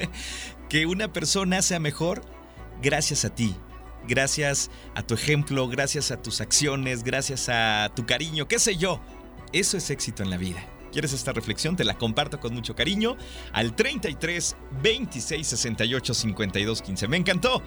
que 0.68 0.86
una 0.86 1.12
persona 1.12 1.62
sea 1.62 1.80
mejor 1.80 2.22
gracias 2.80 3.24
a 3.24 3.34
ti, 3.34 3.56
gracias 4.06 4.70
a 4.94 5.02
tu 5.02 5.14
ejemplo, 5.14 5.66
gracias 5.66 6.12
a 6.12 6.22
tus 6.22 6.40
acciones, 6.40 7.02
gracias 7.02 7.48
a 7.48 7.90
tu 7.96 8.06
cariño, 8.06 8.46
qué 8.46 8.60
sé 8.60 8.76
yo. 8.76 9.00
Eso 9.52 9.76
es 9.76 9.90
éxito 9.90 10.22
en 10.22 10.30
la 10.30 10.36
vida. 10.36 10.64
¿Quieres 10.92 11.12
esta 11.12 11.32
reflexión? 11.32 11.76
Te 11.76 11.84
la 11.84 11.94
comparto 11.94 12.40
con 12.40 12.54
mucho 12.54 12.74
cariño 12.74 13.16
al 13.52 13.74
33 13.74 14.56
26 14.82 15.46
68 15.46 16.14
52 16.14 16.82
15. 16.82 17.08
Me 17.08 17.16
encantó. 17.16 17.62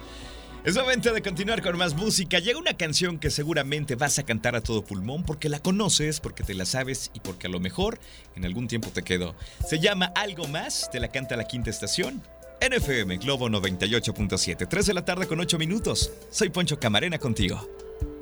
Es 0.64 0.76
momento 0.76 1.12
de 1.12 1.20
continuar 1.20 1.60
con 1.60 1.76
más 1.76 1.94
música. 1.94 2.38
Llega 2.38 2.58
una 2.58 2.74
canción 2.74 3.18
que 3.18 3.30
seguramente 3.30 3.96
vas 3.96 4.18
a 4.18 4.22
cantar 4.22 4.56
a 4.56 4.62
todo 4.62 4.82
pulmón 4.82 5.22
porque 5.22 5.50
la 5.50 5.58
conoces, 5.58 6.20
porque 6.20 6.42
te 6.42 6.54
la 6.54 6.64
sabes 6.64 7.10
y 7.12 7.20
porque 7.20 7.48
a 7.48 7.50
lo 7.50 7.60
mejor 7.60 7.98
en 8.34 8.46
algún 8.46 8.66
tiempo 8.66 8.88
te 8.88 9.02
quedó. 9.02 9.34
Se 9.68 9.78
llama 9.78 10.06
Algo 10.14 10.48
Más, 10.48 10.88
te 10.90 11.00
la 11.00 11.08
canta 11.08 11.36
la 11.36 11.44
quinta 11.44 11.68
estación. 11.68 12.22
NFM 12.66 13.18
Globo 13.18 13.50
98.7, 13.50 14.66
3 14.66 14.86
de 14.86 14.94
la 14.94 15.04
tarde 15.04 15.26
con 15.26 15.38
8 15.38 15.58
minutos. 15.58 16.10
Soy 16.30 16.48
Poncho 16.48 16.80
Camarena 16.80 17.18
contigo. 17.18 17.68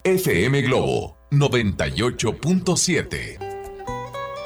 FM 0.03 0.63
Globo 0.63 1.17
98.7. 1.31 3.42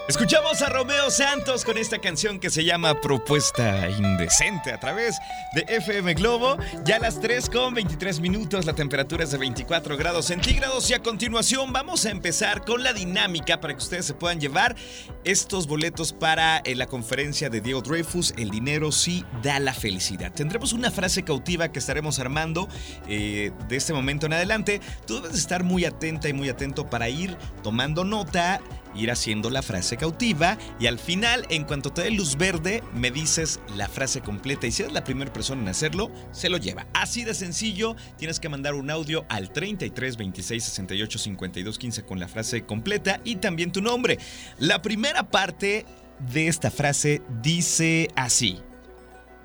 Escuchamos 0.08 0.62
a 0.62 0.68
Romeo 0.68 1.10
Santos 1.10 1.64
con 1.64 1.76
esta 1.78 1.98
canción 1.98 2.38
que 2.38 2.48
se 2.48 2.64
llama 2.64 3.00
Propuesta 3.00 3.90
Indecente 3.90 4.70
a 4.70 4.78
través 4.78 5.18
de 5.52 5.62
FM 5.66 6.14
Globo. 6.14 6.56
Ya 6.84 6.96
a 6.96 6.98
las 7.00 7.18
3 7.18 7.50
con 7.50 7.74
23 7.74 8.20
minutos, 8.20 8.66
la 8.66 8.72
temperatura 8.72 9.24
es 9.24 9.32
de 9.32 9.38
24 9.38 9.96
grados 9.96 10.26
centígrados 10.26 10.88
y 10.90 10.94
a 10.94 11.02
continuación 11.02 11.72
vamos 11.72 12.06
a 12.06 12.10
empezar 12.10 12.64
con 12.64 12.84
la 12.84 12.92
dinámica 12.92 13.60
para 13.60 13.74
que 13.74 13.82
ustedes 13.82 14.06
se 14.06 14.14
puedan 14.14 14.40
llevar 14.40 14.76
estos 15.24 15.66
boletos 15.66 16.12
para 16.12 16.58
eh, 16.58 16.76
la 16.76 16.86
conferencia 16.86 17.50
de 17.50 17.60
Diego 17.60 17.82
Dreyfus, 17.82 18.32
El 18.36 18.50
dinero 18.50 18.92
sí 18.92 19.24
da 19.42 19.58
la 19.58 19.74
felicidad. 19.74 20.30
Tendremos 20.30 20.72
una 20.72 20.92
frase 20.92 21.24
cautiva 21.24 21.72
que 21.72 21.80
estaremos 21.80 22.20
armando 22.20 22.68
eh, 23.08 23.50
de 23.68 23.76
este 23.76 23.92
momento 23.92 24.26
en 24.26 24.34
adelante. 24.34 24.80
Tú 25.04 25.20
debes 25.20 25.36
estar 25.36 25.64
muy 25.64 25.84
atenta 25.84 26.28
y 26.28 26.32
muy 26.32 26.48
atento 26.48 26.88
para 26.88 27.08
ir 27.08 27.36
tomando 27.64 28.04
nota 28.04 28.60
ir 28.96 29.10
haciendo 29.10 29.50
la 29.50 29.62
frase 29.62 29.96
cautiva 29.96 30.58
y 30.80 30.86
al 30.86 30.98
final, 30.98 31.46
en 31.50 31.64
cuanto 31.64 31.90
te 31.90 32.02
dé 32.02 32.10
luz 32.10 32.36
verde, 32.36 32.82
me 32.94 33.10
dices 33.10 33.60
la 33.76 33.88
frase 33.88 34.20
completa 34.20 34.66
y 34.66 34.72
si 34.72 34.82
eres 34.82 34.94
la 34.94 35.04
primera 35.04 35.32
persona 35.32 35.62
en 35.62 35.68
hacerlo, 35.68 36.10
se 36.32 36.48
lo 36.48 36.56
lleva. 36.56 36.86
Así 36.94 37.24
de 37.24 37.34
sencillo, 37.34 37.96
tienes 38.18 38.40
que 38.40 38.48
mandar 38.48 38.74
un 38.74 38.90
audio 38.90 39.24
al 39.28 39.52
33 39.52 40.16
26 40.16 40.64
68 40.64 41.18
52 41.18 41.78
15 41.78 42.04
con 42.04 42.20
la 42.20 42.28
frase 42.28 42.64
completa 42.64 43.20
y 43.24 43.36
también 43.36 43.72
tu 43.72 43.80
nombre. 43.80 44.18
La 44.58 44.82
primera 44.82 45.30
parte 45.30 45.86
de 46.32 46.48
esta 46.48 46.70
frase 46.70 47.22
dice 47.42 48.08
así. 48.16 48.58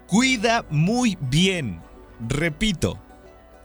Cuida 0.08 0.66
muy 0.70 1.18
bien. 1.22 1.82
Repito, 2.28 3.00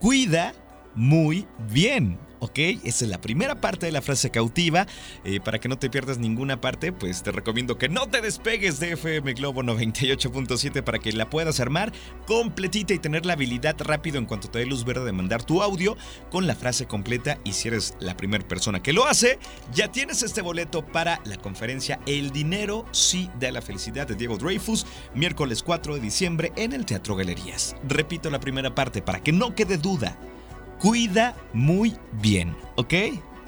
cuida 0.01 0.55
muy 0.95 1.47
bien. 1.71 2.26
¿Ok? 2.41 2.59
Esa 2.85 3.05
es 3.05 3.11
la 3.11 3.21
primera 3.21 3.61
parte 3.61 3.87
de 3.87 3.93
la 3.93 4.03
frase 4.03 4.31
cautiva. 4.31 4.87
Eh, 5.25 5.41
para 5.41 5.59
que 5.59 5.69
no 5.69 5.79
te 5.79 5.91
pierdas 5.91 6.19
ninguna 6.19 6.61
parte, 6.61 6.93
pues 6.93 7.23
te 7.23 7.33
recomiendo 7.33 7.79
que 7.79 7.89
no 7.89 8.09
te 8.09 8.21
despegues 8.21 8.81
de 8.81 8.93
FM 8.93 9.35
Globo 9.35 9.63
98.7 9.63 10.83
para 10.83 10.99
que 10.99 11.13
la 11.13 11.31
puedas 11.31 11.61
armar 11.61 11.93
completita 12.27 12.95
y 12.95 12.99
tener 12.99 13.27
la 13.27 13.35
habilidad 13.35 13.77
rápido 13.79 14.19
en 14.19 14.27
cuanto 14.27 14.49
te 14.49 14.59
dé 14.59 14.67
luz 14.67 14.85
verde 14.85 15.05
de 15.05 15.13
mandar 15.13 15.43
tu 15.45 15.63
audio 15.63 15.97
con 16.31 16.47
la 16.47 16.55
frase 16.55 16.87
completa. 16.87 17.39
Y 17.45 17.53
si 17.53 17.69
eres 17.69 17.95
la 18.01 18.17
primera 18.17 18.47
persona 18.47 18.83
que 18.83 18.93
lo 18.93 19.07
hace, 19.07 19.39
ya 19.73 19.91
tienes 19.91 20.23
este 20.23 20.43
boleto 20.43 20.85
para 20.85 21.21
la 21.25 21.37
conferencia 21.37 22.01
El 22.07 22.31
dinero 22.31 22.87
sí 22.93 23.31
da 23.39 23.51
la 23.51 23.63
felicidad 23.63 24.07
de 24.07 24.15
Diego 24.15 24.37
Dreyfus, 24.37 24.87
miércoles 25.15 25.63
4 25.63 25.95
de 25.95 26.01
diciembre 26.01 26.53
en 26.57 26.73
el 26.73 26.85
Teatro 26.85 27.17
Galerías. 27.17 27.77
Repito 27.87 28.31
la 28.31 28.41
primera 28.41 28.75
parte 28.75 29.03
para 29.03 29.23
que 29.23 29.33
no 29.33 29.55
quede 29.55 29.79
duda 29.79 30.19
cuida 30.79 31.35
muy 31.53 31.97
bien, 32.21 32.57
¿ok? 32.77 32.95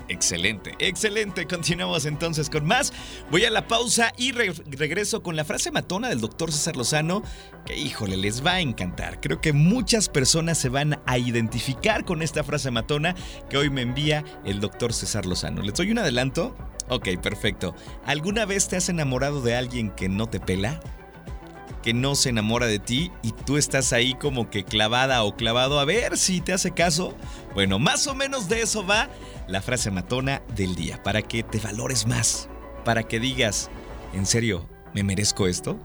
Excelente, 0.09 0.75
excelente. 0.79 1.47
Continuamos 1.47 2.07
entonces 2.07 2.49
con 2.49 2.65
más. 2.65 2.93
Voy 3.31 3.45
a 3.45 3.51
la 3.51 3.69
pausa 3.69 4.13
y 4.17 4.33
regreso 4.33 5.23
con 5.23 5.37
la 5.37 5.45
frase 5.45 5.71
matona 5.71 6.09
del 6.09 6.21
doctor 6.21 6.51
César 6.51 6.77
Lozano, 6.77 7.23
que 7.67 7.77
híjole, 7.77 8.17
les 8.17 8.45
va 8.45 8.53
a 8.53 8.61
encantar. 8.61 9.21
Creo 9.21 9.41
que 9.41 9.53
muchas 9.53 10.09
personas 10.09 10.57
se 10.57 10.71
van 10.71 11.01
a 11.05 11.19
identificar 11.19 12.07
con 12.07 12.23
esta 12.23 12.43
frase 12.43 12.71
matona 12.71 13.15
que 13.51 13.59
hoy 13.59 13.69
me 13.69 13.83
envía 13.83 14.25
el 14.47 14.61
doctor 14.61 14.95
César 14.95 15.27
Lozano. 15.27 15.61
¿Les 15.63 15.75
doy 15.75 15.91
un 15.91 15.99
adelanto? 15.99 16.57
Ok, 16.89 17.09
perfecto. 17.23 17.75
¿Alguna 18.07 18.47
vez 18.47 18.69
te 18.69 18.77
has 18.77 18.89
enamorado 18.89 19.43
de 19.43 19.57
alguien 19.57 19.91
que 19.91 20.09
no 20.09 20.27
te 20.27 20.41
pela? 20.41 20.81
Que 21.88 21.95
no 21.95 22.14
se 22.16 22.28
enamora 22.28 22.66
de 22.66 22.78
ti 22.78 23.11
y 23.23 23.33
tú 23.33 23.57
estás 23.57 23.95
ahí 23.95 24.12
como 24.12 24.50
que 24.50 24.62
clavada 24.62 25.25
o 25.25 25.37
clavado 25.37 25.80
a 25.80 25.87
ver 25.87 26.18
si 26.18 26.42
te 26.42 26.52
hace 26.52 26.73
caso. 26.73 27.16
Bueno, 27.54 27.78
más 27.78 28.07
o 28.09 28.14
menos 28.14 28.50
de 28.50 28.61
eso 28.61 28.87
va 28.87 29.09
la 29.47 29.62
frase 29.62 29.90
matona 29.90 30.42
del 30.54 30.75
día, 30.75 31.02
para 31.02 31.23
que 31.23 31.42
te 31.42 31.59
valores 31.59 32.07
más, 32.07 32.50
para 32.85 33.04
que 33.04 33.18
digas, 33.18 33.71
¿en 34.12 34.26
serio 34.26 34.68
me 34.92 35.02
merezco 35.02 35.47
esto? 35.47 35.80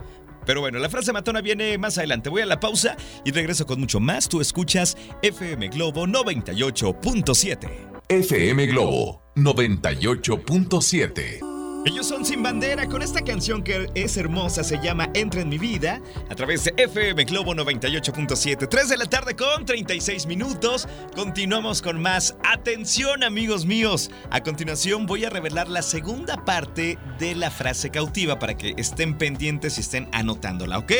Pero 0.45 0.59
bueno, 0.59 0.77
la 0.79 0.89
frase 0.89 1.13
matona 1.13 1.39
viene 1.39 1.77
más 1.77 1.97
adelante. 1.97 2.27
Voy 2.27 2.41
a 2.41 2.47
la 2.47 2.59
pausa 2.59 2.97
y 3.23 3.31
regreso 3.31 3.65
con 3.65 3.79
mucho 3.79 4.01
más. 4.01 4.27
Tú 4.27 4.41
escuchas 4.41 4.97
FM 5.21 5.69
Globo 5.69 6.05
98.7. 6.05 7.69
FM 8.09 8.65
Globo 8.65 9.23
98.7. 9.37 11.52
Ellos 11.85 12.07
son 12.07 12.23
Sin 12.23 12.41
Bandera 12.41 12.87
con 12.87 13.01
esta 13.01 13.21
canción 13.21 13.61
que 13.61 13.89
es 13.93 14.15
hermosa, 14.15 14.63
se 14.63 14.79
llama 14.81 15.09
Entra 15.13 15.41
en 15.41 15.49
mi 15.49 15.57
vida, 15.57 15.99
a 16.29 16.35
través 16.35 16.63
de 16.63 16.73
FM 16.77 17.25
Globo 17.25 17.53
98.7. 17.53 18.69
3 18.69 18.87
de 18.87 18.97
la 18.97 19.05
tarde 19.05 19.35
con 19.35 19.65
36 19.65 20.25
minutos. 20.25 20.87
Continuamos 21.13 21.81
con 21.81 22.01
más. 22.01 22.37
Atención, 22.49 23.21
amigos 23.21 23.65
míos. 23.65 24.11
A 24.31 24.41
continuación 24.41 25.05
voy 25.05 25.25
a 25.25 25.29
revelar 25.29 25.67
la 25.67 25.81
segunda 25.81 26.45
parte 26.45 26.97
de 27.19 27.35
la 27.35 27.51
frase 27.51 27.89
cautiva 27.89 28.39
para 28.39 28.55
que 28.55 28.75
estén 28.77 29.17
pendientes 29.17 29.77
y 29.77 29.81
estén 29.81 30.07
anotándola, 30.13 30.77
¿ok? 30.77 30.93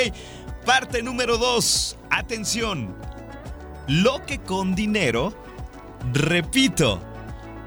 Parte 0.66 1.02
número 1.02 1.38
2. 1.38 1.98
Atención. 2.10 2.94
Lo 3.88 4.25
que 4.25 4.40
con 4.40 4.75
dinero, 4.75 5.34
repito 6.12 7.12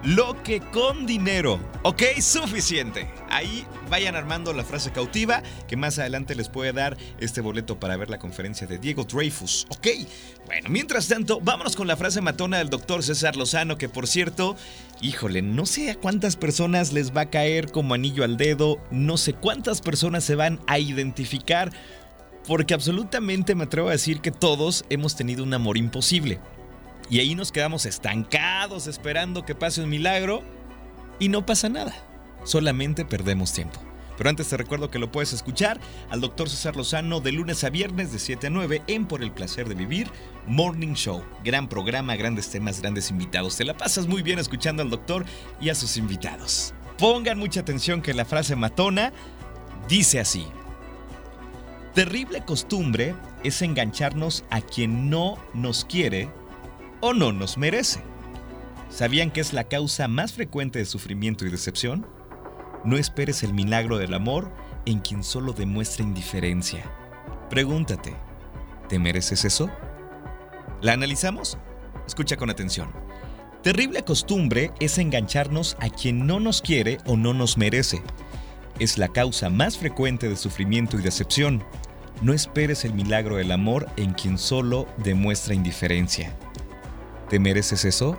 lo 0.07 0.41
que 0.45 0.61
con 0.61 1.05
dinero. 1.05 1.59
Ok, 1.83 2.03
suficiente. 2.21 3.09
Ahí 3.29 3.67
vayan 3.91 4.15
armando 4.15 4.53
la 4.53 4.63
frase 4.63 4.93
cautiva 4.93 5.43
que 5.67 5.77
más 5.77 5.99
adelante 5.99 6.37
les 6.37 6.49
puede 6.49 6.73
dar 6.73 6.97
este 7.19 7.41
boleto 7.41 7.81
para 7.81 7.97
ver 7.97 8.09
la 8.09 8.21
conferencia 8.21 8.69
de 8.69 8.79
Diego 8.79 9.03
Dreyfus. 9.03 9.67
Ok, 9.69 9.89
bueno, 10.47 10.69
mientras 10.71 11.09
tanto, 11.09 11.41
vámonos 11.41 11.75
con 11.75 11.89
la 11.89 11.97
frase 11.97 12.21
matona 12.21 12.59
del 12.59 12.71
doctor 12.71 13.03
César 13.03 13.35
Lozano, 13.35 13.79
que 13.79 13.89
por 13.89 14.07
cierto, 14.07 14.55
híjole, 15.01 15.43
no 15.43 15.67
sé 15.67 15.91
a 15.91 15.97
cuántas 15.97 16.37
personas 16.37 16.93
les 16.93 17.15
va 17.15 17.23
a 17.23 17.31
caer 17.31 17.73
como 17.73 17.95
anillo 17.95 18.23
al 18.23 18.37
dedo, 18.37 18.79
no 18.93 19.17
sé 19.17 19.33
cuántas 19.33 19.81
personas 19.81 20.23
se 20.23 20.37
van 20.37 20.61
a 20.69 20.79
identificar, 20.79 21.73
porque 22.47 22.75
absolutamente 22.75 23.57
me 23.57 23.65
atrevo 23.65 23.89
a 23.89 23.93
decir 23.93 24.21
que 24.21 24.31
todos 24.31 24.85
hemos 24.89 25.17
tenido 25.17 25.43
un 25.43 25.53
amor 25.53 25.77
imposible. 25.77 26.39
Y 27.09 27.21
ahí 27.21 27.35
nos 27.35 27.53
quedamos 27.53 27.87
estancados 27.87 28.87
esperando 28.87 29.45
que 29.45 29.55
pase 29.55 29.83
un 29.83 29.89
milagro 29.89 30.43
y 31.19 31.29
no 31.29 31.47
pasa 31.47 31.69
nada. 31.69 31.95
Solamente 32.45 33.05
perdemos 33.05 33.53
tiempo. 33.53 33.81
Pero 34.17 34.31
antes 34.31 34.49
te 34.49 34.57
recuerdo 34.57 34.91
que 34.91 34.99
lo 34.99 35.13
puedes 35.13 35.33
escuchar 35.33 35.79
al 36.11 36.21
doctor 36.21 36.49
César 36.49 36.75
Lozano 36.75 37.21
de 37.21 37.33
lunes 37.33 37.65
a 37.65 37.71
viernes 37.71 38.13
de 38.13 38.19
7 38.19 38.47
a 38.47 38.51
9 38.51 38.83
en 38.87 39.07
Por 39.07 39.23
el 39.23 39.31
Placer 39.31 39.69
de 39.69 39.75
Vivir 39.75 40.11
Morning 40.47 40.95
Show. 40.95 41.23
Gran 41.45 41.69
programa, 41.69 42.17
grandes 42.17 42.51
temas, 42.51 42.81
grandes 42.81 43.11
invitados. 43.11 43.57
Te 43.57 43.65
la 43.65 43.77
pasas 43.77 44.07
muy 44.07 44.23
bien 44.23 44.39
escuchando 44.39 44.83
al 44.83 44.91
doctor 44.91 45.25
y 45.61 45.69
a 45.69 45.75
sus 45.75 45.97
invitados. 45.97 46.73
Pongan 46.99 47.39
mucha 47.39 47.61
atención 47.61 48.01
que 48.01 48.15
la 48.15 48.25
frase 48.25 48.57
matona 48.57 49.13
dice 49.87 50.19
así. 50.19 50.47
Terrible 51.95 52.43
costumbre 52.45 53.15
es 53.45 53.61
engancharnos 53.63 54.45
a 54.51 54.61
quien 54.61 55.11
no 55.11 55.39
nos 55.53 55.85
quiere 55.85 56.31
no 57.15 57.33
nos 57.33 57.59
merece. 57.59 58.03
¿Sabían 58.89 59.31
que 59.31 59.41
es 59.41 59.53
la 59.53 59.65
causa 59.65 60.09
más 60.09 60.33
frecuente 60.33 60.79
de 60.79 60.87
sufrimiento 60.87 61.45
y 61.45 61.51
decepción? 61.51 62.07
No 62.85 62.97
esperes 62.97 63.43
el 63.43 63.53
milagro 63.53 63.99
del 63.99 64.15
amor 64.15 64.53
en 64.87 65.01
quien 65.01 65.25
solo 65.25 65.53
demuestra 65.53 66.05
indiferencia. 66.05 66.85
Pregúntate, 67.51 68.15
¿te 68.89 68.99
mereces 68.99 69.45
eso? 69.45 69.71
¿La 70.81 70.93
analizamos? 70.93 71.59
Escucha 72.07 72.37
con 72.37 72.51
atención. 72.51 72.91
Terrible 73.63 74.05
costumbre 74.05 74.71
es 74.79 74.99
engancharnos 74.99 75.77
a 75.81 75.91
quien 75.91 76.27
no 76.27 76.39
nos 76.39 76.63
quiere 76.63 76.99
o 77.05 77.17
no 77.17 77.35
nos 77.35 77.59
merece. 77.59 78.01
Es 78.79 78.97
la 78.97 79.09
causa 79.09 79.51
más 79.51 79.77
frecuente 79.77 80.29
de 80.29 80.37
sufrimiento 80.37 80.99
y 80.99 81.03
decepción. 81.03 81.65
No 82.23 82.33
esperes 82.33 82.85
el 82.85 82.95
milagro 82.95 83.37
del 83.37 83.51
amor 83.51 83.89
en 83.97 84.13
quien 84.13 84.39
solo 84.39 84.87
demuestra 84.99 85.55
indiferencia. 85.55 86.33
¿Te 87.29 87.39
mereces 87.41 87.85
eso? 87.85 88.19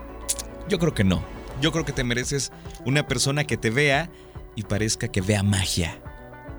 Yo 0.67 0.79
creo 0.79 0.93
que 0.93 1.03
no. 1.03 1.23
Yo 1.61 1.71
creo 1.71 1.85
que 1.85 1.93
te 1.93 2.03
mereces 2.03 2.51
una 2.85 3.07
persona 3.07 3.45
que 3.45 3.57
te 3.57 3.69
vea 3.69 4.09
y 4.55 4.63
parezca 4.63 5.07
que 5.07 5.21
vea 5.21 5.43
magia. 5.43 5.99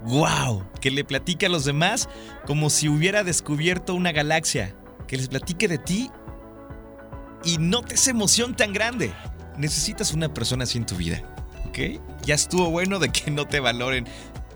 ¡Wow! 0.04 0.64
Que 0.80 0.90
le 0.90 1.04
platique 1.04 1.46
a 1.46 1.48
los 1.48 1.64
demás 1.64 2.08
como 2.46 2.70
si 2.70 2.88
hubiera 2.88 3.24
descubierto 3.24 3.94
una 3.94 4.12
galaxia. 4.12 4.74
Que 5.06 5.16
les 5.16 5.28
platique 5.28 5.68
de 5.68 5.78
ti 5.78 6.10
y 7.44 7.58
te 7.58 7.94
esa 7.94 8.10
emoción 8.10 8.54
tan 8.56 8.72
grande. 8.72 9.12
Necesitas 9.56 10.12
una 10.12 10.32
persona 10.32 10.64
así 10.64 10.78
en 10.78 10.86
tu 10.86 10.96
vida. 10.96 11.22
¿Ok? 11.66 12.00
Ya 12.24 12.34
estuvo 12.34 12.70
bueno 12.70 12.98
de 12.98 13.10
que 13.10 13.30
no 13.30 13.46
te 13.46 13.60
valoren 13.60 14.06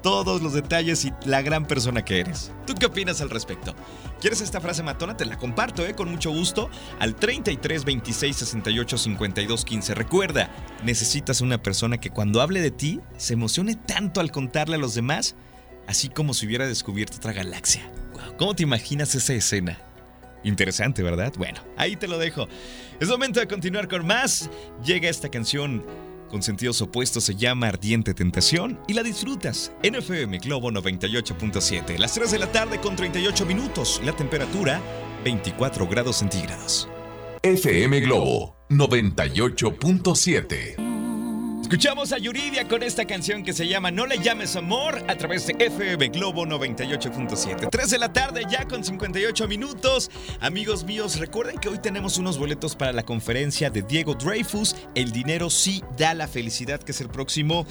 todos 0.03 0.43
los 0.43 0.53
detalles 0.53 1.05
y 1.05 1.13
la 1.25 1.43
gran 1.43 1.67
persona 1.67 2.05
que 2.05 2.21
eres. 2.21 2.53
¿Tú 2.67 2.75
qué 2.75 2.87
opinas 2.87 3.21
al 3.21 3.31
respecto? 3.31 3.75
¿Quieres 4.21 4.41
esta 4.41 4.61
frase 4.61 4.83
matona? 4.83 5.17
Te 5.17 5.25
la 5.25 5.39
comparto, 5.39 5.87
¿eh? 5.87 5.95
Con 5.95 6.11
mucho 6.11 6.31
gusto 6.31 6.69
al 6.99 7.15
33 7.15 7.85
26 7.85 8.37
68 8.37 8.99
52 8.99 9.65
15. 9.65 9.95
Recuerda, 9.95 10.51
necesitas 10.85 11.41
una 11.41 11.63
persona 11.63 11.99
que 11.99 12.11
cuando 12.11 12.41
hable 12.41 12.61
de 12.61 12.71
ti 12.71 13.01
se 13.17 13.35
emocione 13.35 13.77
tanto 13.77 14.21
al 14.21 14.31
contarle 14.31 14.77
a 14.77 14.79
los 14.79 14.95
demás, 14.95 15.35
así 15.87 16.09
como 16.09 16.35
si 16.35 16.47
hubiera 16.47 16.67
descubierto 16.67 17.17
otra 17.17 17.33
galaxia. 17.33 17.91
¿Cómo 18.39 18.55
te 18.55 18.63
imaginas 18.63 19.15
esa 19.15 19.35
escena? 19.35 19.79
Interesante, 20.45 21.03
¿verdad? 21.03 21.33
Bueno, 21.37 21.61
ahí 21.77 21.97
te 21.97 22.09
lo 22.09 22.19
dejo. 22.19 22.49
Es 22.99 23.09
momento 23.09 23.41
de 23.41 23.47
continuar 23.47 23.89
con 23.89 24.07
más. 24.07 24.51
Llega 24.85 25.09
esta 25.09 25.29
canción 25.29 25.85
con 26.33 26.43
sentidos 26.43 26.81
opuestos 26.81 27.25
se 27.25 27.35
llama 27.37 27.69
Ardiente 27.69 28.15
Tentación 28.15 28.81
y 28.89 28.95
la 28.95 29.03
disfrutas 29.03 29.71
en 29.83 29.97
FM 29.97 30.39
Globo 30.39 30.71
98.7. 30.73 31.99
Las 31.99 32.15
3 32.15 32.31
de 32.33 32.39
la 32.39 32.51
tarde 32.51 32.81
con 32.81 32.97
38 32.97 33.45
minutos, 33.45 34.01
la 34.03 34.17
temperatura 34.17 34.81
24 35.25 35.87
grados 35.87 36.17
centígrados. 36.17 36.89
FM 37.43 38.01
Globo 38.01 38.57
98.7. 38.71 40.92
Escuchamos 41.73 42.13
a 42.13 42.19
Yuridia 42.19 42.69
con 42.69 42.83
esta 42.83 43.07
canción 43.07 43.43
que 43.43 43.55
se 43.55 43.67
llama 43.67 43.91
No 43.91 44.05
le 44.05 44.19
llames 44.19 44.57
amor 44.57 45.03
a 45.09 45.17
través 45.17 45.47
de 45.47 45.57
FM 45.59 46.09
Globo 46.09 46.45
98.7. 46.45 47.71
3 47.71 47.91
de 47.91 47.97
la 47.97 48.13
tarde 48.13 48.43
ya 48.47 48.69
con 48.69 48.85
58 48.85 49.49
minutos. 49.49 50.11
Amigos 50.41 50.85
míos, 50.85 51.19
recuerden 51.19 51.57
que 51.57 51.71
hoy 51.71 51.79
tenemos 51.79 52.19
unos 52.19 52.37
boletos 52.37 52.77
para 52.77 52.93
la 52.93 53.05
conferencia 53.05 53.71
de 53.71 53.81
Diego 53.81 54.15
Dreyfus. 54.15 54.77
El 54.95 55.13
dinero 55.13 55.49
sí 55.49 55.83
da 55.97 56.13
la 56.13 56.29
felicidad, 56.29 56.79
que 56.79 56.93
es 56.93 57.01
el 57.01 57.09
próximo 57.09 57.67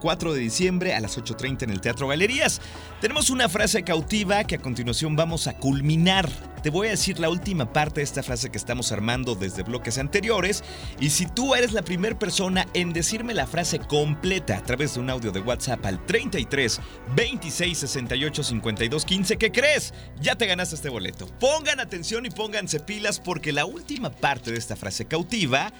4 0.00 0.30
eh, 0.30 0.34
de 0.34 0.40
diciembre 0.40 0.92
a 0.92 0.98
las 0.98 1.16
8.30 1.16 1.62
en 1.62 1.70
el 1.70 1.80
Teatro 1.80 2.08
Galerías. 2.08 2.60
Tenemos 3.00 3.30
una 3.30 3.48
frase 3.48 3.84
cautiva 3.84 4.42
que 4.42 4.56
a 4.56 4.58
continuación 4.58 5.14
vamos 5.14 5.46
a 5.46 5.56
culminar. 5.56 6.28
Te 6.64 6.70
voy 6.70 6.86
a 6.86 6.92
decir 6.92 7.20
la 7.20 7.28
última 7.28 7.74
parte 7.74 8.00
de 8.00 8.04
esta 8.04 8.22
frase 8.22 8.50
que 8.50 8.56
estamos 8.56 8.90
armando 8.90 9.34
desde 9.34 9.62
bloques 9.62 9.98
anteriores. 9.98 10.64
Y 10.98 11.10
si 11.10 11.26
tú 11.26 11.54
eres 11.54 11.72
la 11.72 11.82
primera 11.82 12.18
persona 12.18 12.66
en 12.72 12.94
decirme 12.94 13.34
la 13.34 13.43
frase 13.46 13.78
completa 13.78 14.56
a 14.58 14.62
través 14.62 14.94
de 14.94 15.00
un 15.00 15.10
audio 15.10 15.32
de 15.32 15.40
WhatsApp 15.40 15.84
al 15.86 16.04
33 16.04 16.80
26 17.14 17.78
68 17.78 18.42
52 18.42 19.04
15. 19.04 19.36
¿Qué 19.36 19.52
crees? 19.52 19.94
Ya 20.20 20.36
te 20.36 20.46
ganaste 20.46 20.74
este 20.74 20.88
boleto. 20.88 21.26
Pongan 21.38 21.80
atención 21.80 22.26
y 22.26 22.30
pónganse 22.30 22.80
pilas 22.80 23.20
porque 23.20 23.52
la 23.52 23.64
última 23.64 24.10
parte 24.10 24.52
de 24.52 24.58
esta 24.58 24.76
frase 24.76 25.06
cautiva 25.06 25.72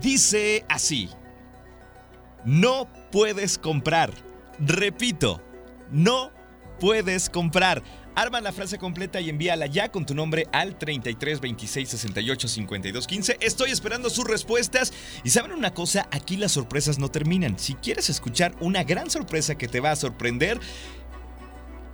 dice 0.00 0.64
así. 0.68 1.08
No 2.44 2.88
puedes 3.10 3.58
comprar. 3.58 4.12
Repito, 4.58 5.40
no 5.90 6.32
puedes 6.80 7.30
comprar. 7.30 7.82
Arma 8.14 8.40
la 8.40 8.52
frase 8.52 8.78
completa 8.78 9.20
y 9.20 9.30
envíala 9.30 9.66
ya 9.66 9.90
con 9.90 10.04
tu 10.04 10.14
nombre 10.14 10.46
al 10.52 10.78
33 10.78 11.40
26 11.40 11.88
68 11.88 12.48
52 12.48 13.06
15. 13.06 13.38
Estoy 13.40 13.70
esperando 13.70 14.10
sus 14.10 14.26
respuestas. 14.26 14.92
Y 15.24 15.30
saben 15.30 15.52
una 15.52 15.72
cosa, 15.72 16.08
aquí 16.10 16.36
las 16.36 16.52
sorpresas 16.52 16.98
no 16.98 17.10
terminan. 17.10 17.58
Si 17.58 17.74
quieres 17.74 18.10
escuchar 18.10 18.54
una 18.60 18.84
gran 18.84 19.10
sorpresa 19.10 19.56
que 19.56 19.68
te 19.68 19.80
va 19.80 19.92
a 19.92 19.96
sorprender, 19.96 20.60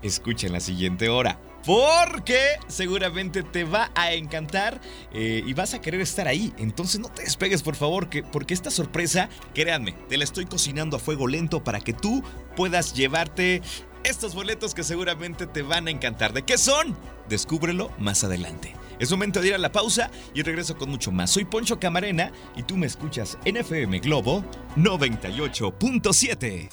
escucha 0.02 0.46
en 0.46 0.54
la 0.54 0.60
siguiente 0.60 1.08
hora. 1.08 1.38
Porque 1.64 2.38
seguramente 2.68 3.42
te 3.42 3.64
va 3.64 3.90
a 3.94 4.12
encantar 4.12 4.80
eh, 5.12 5.42
y 5.44 5.52
vas 5.52 5.74
a 5.74 5.80
querer 5.80 6.00
estar 6.00 6.26
ahí. 6.26 6.52
Entonces 6.56 7.00
no 7.00 7.08
te 7.08 7.22
despegues, 7.22 7.62
por 7.62 7.76
favor, 7.76 8.08
que, 8.08 8.22
porque 8.22 8.54
esta 8.54 8.70
sorpresa, 8.70 9.28
créanme, 9.54 9.92
te 10.08 10.16
la 10.16 10.24
estoy 10.24 10.46
cocinando 10.46 10.96
a 10.96 11.00
fuego 11.00 11.26
lento 11.26 11.62
para 11.62 11.80
que 11.80 11.92
tú 11.92 12.22
puedas 12.56 12.94
llevarte 12.94 13.60
estos 14.04 14.34
boletos 14.34 14.74
que 14.74 14.84
seguramente 14.84 15.46
te 15.46 15.62
van 15.62 15.88
a 15.88 15.90
encantar. 15.90 16.32
¿De 16.32 16.42
qué 16.42 16.58
son? 16.58 16.96
Descúbrelo 17.28 17.90
más 17.98 18.24
adelante. 18.24 18.74
Es 18.98 19.10
momento 19.10 19.40
de 19.40 19.48
ir 19.48 19.54
a 19.54 19.58
la 19.58 19.70
pausa 19.72 20.10
y 20.34 20.42
regreso 20.42 20.76
con 20.76 20.90
mucho 20.90 21.12
más. 21.12 21.30
Soy 21.30 21.44
Poncho 21.44 21.78
Camarena 21.78 22.32
y 22.56 22.62
tú 22.62 22.76
me 22.76 22.86
escuchas 22.86 23.38
en 23.44 23.56
FM 23.58 24.00
Globo 24.00 24.44
98.7. 24.76 26.68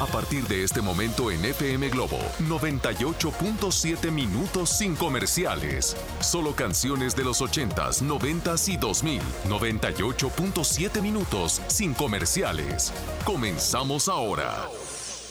A 0.00 0.06
partir 0.06 0.42
de 0.48 0.64
este 0.64 0.80
momento 0.80 1.30
en 1.30 1.44
FM 1.44 1.88
Globo, 1.90 2.18
98.7 2.40 4.10
minutos 4.10 4.70
sin 4.70 4.96
comerciales. 4.96 5.96
Solo 6.20 6.56
canciones 6.56 7.14
de 7.14 7.22
los 7.22 7.40
80s, 7.40 8.02
90s 8.02 8.68
y 8.68 8.76
2000. 8.76 9.22
98.7 9.48 11.00
minutos 11.00 11.62
sin 11.68 11.94
comerciales. 11.94 12.92
Comenzamos 13.24 14.08
ahora. 14.08 14.68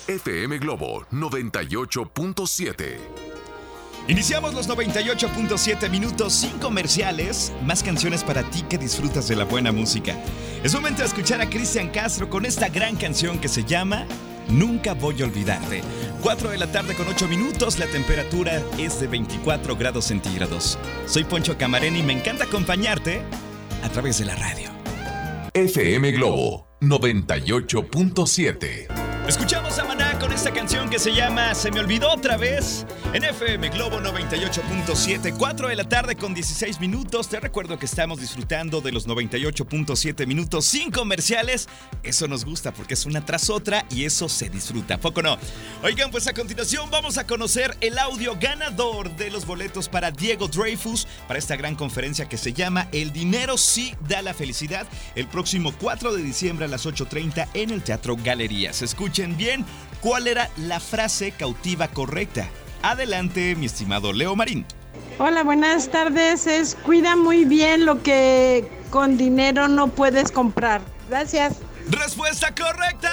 FM 0.08 0.58
Globo 0.58 1.06
98.7. 1.12 2.98
Iniciamos 4.08 4.56
los 4.56 4.68
98.7 4.68 5.90
minutos 5.90 6.34
sin 6.34 6.58
comerciales, 6.58 7.54
más 7.64 7.84
canciones 7.84 8.24
para 8.24 8.42
ti 8.50 8.64
que 8.64 8.80
disfrutas 8.80 9.28
de 9.28 9.36
la 9.36 9.46
buena 9.46 9.72
música. 9.72 10.18
Es 10.64 10.74
momento 10.74 11.02
de 11.02 11.08
escuchar 11.08 11.40
a 11.40 11.50
Cristian 11.50 11.90
Castro 11.90 12.28
con 12.30 12.46
esta 12.46 12.70
gran 12.70 12.96
canción 12.96 13.38
que 13.38 13.48
se 13.48 13.64
llama 13.64 14.08
Nunca 14.50 14.96
voy 14.96 15.22
a 15.22 15.26
olvidarte. 15.26 15.84
4 16.24 16.50
de 16.50 16.58
la 16.58 16.72
tarde 16.72 16.96
con 16.96 17.08
8 17.08 17.28
minutos, 17.28 17.78
la 17.78 17.86
temperatura 17.86 18.60
es 18.80 19.00
de 19.00 19.06
24 19.08 19.76
grados 19.76 20.06
centígrados. 20.06 20.80
Soy 21.06 21.26
Poncho 21.26 21.56
Camarena 21.58 22.00
y 22.00 22.04
me 22.04 22.14
encanta 22.14 22.46
acompañarte 22.46 23.22
a 23.84 23.90
través 23.90 24.18
de 24.18 24.26
la 24.26 24.36
radio. 24.36 24.72
FM 25.54 26.12
Globo 26.14 26.66
98.7 26.82 29.12
Escuchamos 29.28 29.78
a 29.80 29.84
esta 30.34 30.54
canción 30.54 30.90
que 30.90 30.98
se 30.98 31.14
llama 31.14 31.54
Se 31.54 31.72
me 31.72 31.80
olvidó 31.80 32.10
otra 32.10 32.38
vez 32.38 32.86
en 33.14 33.24
FM 33.24 33.70
Globo 33.70 34.00
98.7, 34.00 35.36
4 35.38 35.68
de 35.68 35.76
la 35.76 35.84
tarde 35.84 36.16
con 36.16 36.34
16 36.34 36.80
minutos. 36.80 37.28
Te 37.28 37.40
recuerdo 37.40 37.78
que 37.78 37.86
estamos 37.86 38.20
disfrutando 38.20 38.80
de 38.80 38.94
los 38.94 39.08
98.7 39.08 40.26
minutos 40.26 40.66
sin 40.66 40.90
comerciales. 40.90 41.68
Eso 42.04 42.28
nos 42.28 42.46
gusta 42.46 42.72
porque 42.72 42.94
es 42.94 43.06
una 43.06 43.26
tras 43.26 43.50
otra 43.50 43.86
y 43.90 44.06
eso 44.06 44.30
se 44.30 44.50
disfruta. 44.50 44.98
¿Poco 44.98 45.22
no? 45.22 45.38
Oigan, 45.84 46.12
pues 46.12 46.28
a 46.28 46.34
continuación 46.34 46.90
vamos 46.90 47.18
a 47.18 47.28
conocer 47.28 47.76
el 47.82 47.98
audio 48.00 48.38
ganador 48.40 49.14
de 49.18 49.32
los 49.32 49.46
boletos 49.46 49.90
para 49.90 50.12
Diego 50.12 50.48
Dreyfus 50.48 51.08
para 51.28 51.40
esta 51.40 51.58
gran 51.58 51.76
conferencia 51.76 52.30
que 52.30 52.38
se 52.38 52.54
llama 52.54 52.88
El 52.94 53.12
dinero 53.12 53.58
sí 53.58 53.96
da 54.08 54.22
la 54.22 54.34
felicidad 54.34 54.88
el 55.16 55.28
próximo 55.28 55.74
4 55.80 56.14
de 56.14 56.24
diciembre 56.24 56.66
a 56.66 56.70
las 56.70 56.86
8.30 56.86 57.50
en 57.54 57.72
el 57.72 57.84
Teatro 57.84 58.16
Galerías. 58.16 58.82
Escuchen 58.82 59.36
bien 59.36 59.66
cuál 60.02 60.28
era 60.28 60.50
la 60.58 60.80
frase 60.80 61.32
cautiva 61.32 61.88
correcta. 61.88 62.50
Adelante, 62.82 63.56
mi 63.56 63.68
estimado 63.68 64.12
Leo 64.12 64.36
Marín. 64.36 64.66
Hola, 65.20 65.44
buenas 65.44 65.90
tardes. 65.90 66.48
Es 66.48 66.76
cuida 66.76 67.16
muy 67.16 67.46
bien 67.46 67.86
lo 67.86 68.02
que 68.02 68.68
con 68.90 69.18
dinero 69.18 69.68
no 69.68 69.88
puedes 69.88 70.32
comprar. 70.32 70.82
Gracias. 71.10 71.58
Respuesta 71.88 72.54
correcta. 72.56 73.12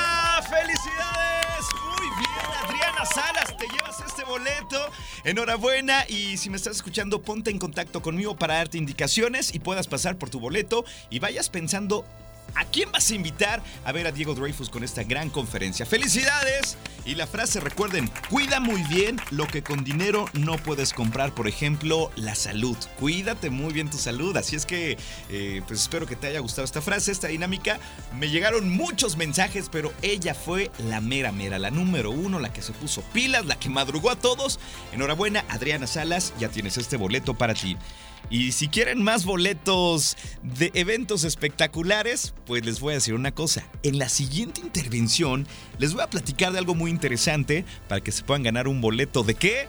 Felicidades. 0.48 1.66
Muy 1.98 2.08
bien, 2.18 2.64
Adriana 2.64 3.04
Salas, 3.04 3.56
te 3.58 3.66
llevas 3.66 4.00
este 4.06 4.24
boleto. 4.24 4.90
Enhorabuena 5.24 6.04
y 6.08 6.36
si 6.38 6.48
me 6.48 6.56
estás 6.56 6.76
escuchando, 6.76 7.20
ponte 7.20 7.50
en 7.50 7.58
contacto 7.58 8.00
conmigo 8.00 8.36
para 8.36 8.54
darte 8.54 8.78
indicaciones 8.78 9.54
y 9.54 9.58
puedas 9.58 9.86
pasar 9.86 10.16
por 10.16 10.30
tu 10.30 10.40
boleto 10.40 10.84
y 11.10 11.18
vayas 11.18 11.50
pensando 11.50 12.06
¿A 12.54 12.64
quién 12.64 12.90
vas 12.92 13.10
a 13.10 13.14
invitar 13.14 13.62
a 13.84 13.92
ver 13.92 14.06
a 14.06 14.12
Diego 14.12 14.34
Dreyfus 14.34 14.70
con 14.70 14.84
esta 14.84 15.02
gran 15.02 15.30
conferencia? 15.30 15.86
¡Felicidades! 15.86 16.76
Y 17.04 17.14
la 17.14 17.26
frase, 17.26 17.60
recuerden, 17.60 18.10
cuida 18.28 18.60
muy 18.60 18.82
bien 18.84 19.18
lo 19.30 19.46
que 19.46 19.62
con 19.62 19.84
dinero 19.84 20.26
no 20.34 20.56
puedes 20.58 20.92
comprar. 20.92 21.34
Por 21.34 21.48
ejemplo, 21.48 22.10
la 22.16 22.34
salud. 22.34 22.76
Cuídate 22.98 23.48
muy 23.48 23.72
bien 23.72 23.88
tu 23.88 23.96
salud. 23.96 24.36
Así 24.36 24.56
es 24.56 24.66
que, 24.66 24.98
eh, 25.30 25.62
pues 25.66 25.80
espero 25.80 26.06
que 26.06 26.16
te 26.16 26.26
haya 26.26 26.40
gustado 26.40 26.64
esta 26.64 26.82
frase, 26.82 27.12
esta 27.12 27.28
dinámica. 27.28 27.78
Me 28.18 28.28
llegaron 28.28 28.68
muchos 28.68 29.16
mensajes, 29.16 29.68
pero 29.70 29.92
ella 30.02 30.34
fue 30.34 30.70
la 30.86 31.00
mera 31.00 31.32
mera, 31.32 31.58
la 31.58 31.70
número 31.70 32.10
uno, 32.10 32.38
la 32.40 32.52
que 32.52 32.62
se 32.62 32.72
puso 32.72 33.02
pilas, 33.12 33.46
la 33.46 33.58
que 33.58 33.70
madrugó 33.70 34.10
a 34.10 34.16
todos. 34.16 34.60
Enhorabuena, 34.92 35.44
Adriana 35.48 35.86
Salas, 35.86 36.34
ya 36.38 36.48
tienes 36.48 36.76
este 36.76 36.96
boleto 36.96 37.34
para 37.34 37.54
ti. 37.54 37.76
Y 38.30 38.52
si 38.52 38.68
quieren 38.68 39.02
más 39.02 39.24
boletos 39.24 40.16
de 40.42 40.70
eventos 40.74 41.24
espectaculares, 41.24 42.34
pues 42.46 42.64
les 42.64 42.80
voy 42.80 42.92
a 42.92 42.94
decir 42.96 43.14
una 43.14 43.32
cosa. 43.32 43.66
En 43.82 43.98
la 43.98 44.08
siguiente 44.08 44.60
intervención 44.60 45.46
les 45.78 45.92
voy 45.92 46.02
a 46.02 46.10
platicar 46.10 46.52
de 46.52 46.58
algo 46.58 46.74
muy 46.74 46.90
interesante 46.90 47.64
para 47.88 48.00
que 48.02 48.12
se 48.12 48.24
puedan 48.24 48.42
ganar 48.42 48.68
un 48.68 48.80
boleto. 48.80 49.22
¿De 49.22 49.34
qué? 49.34 49.68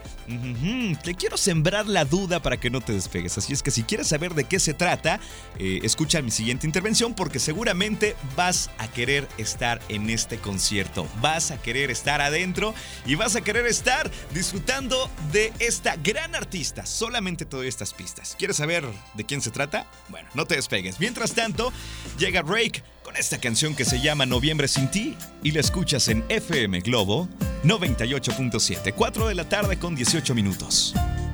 Te 1.04 1.16
quiero 1.16 1.38
sembrar 1.38 1.88
la 1.88 2.06
duda 2.06 2.42
para 2.42 2.58
que 2.58 2.70
no 2.70 2.82
te 2.82 2.94
despegues. 2.94 3.38
Así 3.38 3.54
es 3.54 3.64
que 3.64 3.72
si 3.72 3.84
quieres 3.84 4.08
saber 4.08 4.34
de 4.34 4.46
qué 4.46 4.60
se 4.60 4.74
trata, 4.74 5.20
eh, 5.58 5.80
escucha 5.84 6.22
mi 6.22 6.32
siguiente 6.32 6.66
intervención 6.66 7.14
porque 7.14 7.40
seguramente 7.40 8.16
vas 8.36 8.70
a 8.78 8.88
querer 8.88 9.28
estar 9.38 9.80
en 9.90 10.10
este 10.10 10.38
concierto. 10.38 11.08
Vas 11.22 11.52
a 11.52 11.62
querer 11.62 11.92
estar 11.92 12.22
adentro 12.22 12.74
y 13.06 13.16
vas 13.16 13.36
a 13.36 13.42
querer 13.42 13.66
estar 13.68 14.10
disfrutando 14.34 15.10
de 15.32 15.54
esta 15.60 15.96
gran 15.96 16.36
artista. 16.36 16.86
Solamente 16.86 17.46
te 17.46 17.60
estas 17.68 17.94
pistas. 17.94 18.36
¿Quieres 18.38 18.49
saber 18.54 18.84
de 19.14 19.26
quién 19.26 19.42
se 19.42 19.52
trata? 19.52 19.86
Bueno, 20.10 20.28
no 20.34 20.46
te 20.46 20.56
despegues. 20.56 21.00
Mientras 21.00 21.34
tanto, 21.34 21.72
llega 22.18 22.42
Rake 22.42 22.84
con 23.04 23.16
esta 23.16 23.40
canción 23.40 23.76
que 23.76 23.86
se 23.86 24.02
llama 24.02 24.26
Noviembre 24.26 24.68
sin 24.68 24.90
ti 24.90 25.16
y 25.44 25.52
la 25.52 25.60
escuchas 25.62 26.08
en 26.10 26.26
FM 26.30 26.82
Globo 26.82 27.30
98.7, 27.64 28.94
4 28.96 29.28
de 29.28 29.36
la 29.36 29.50
tarde 29.50 29.78
con 29.80 29.96
18 29.96 30.36
minutos. 30.36 30.94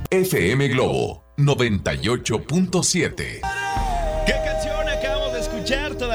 FM 0.10 0.70
Globo 0.70 1.26
98.7. 1.38 3.95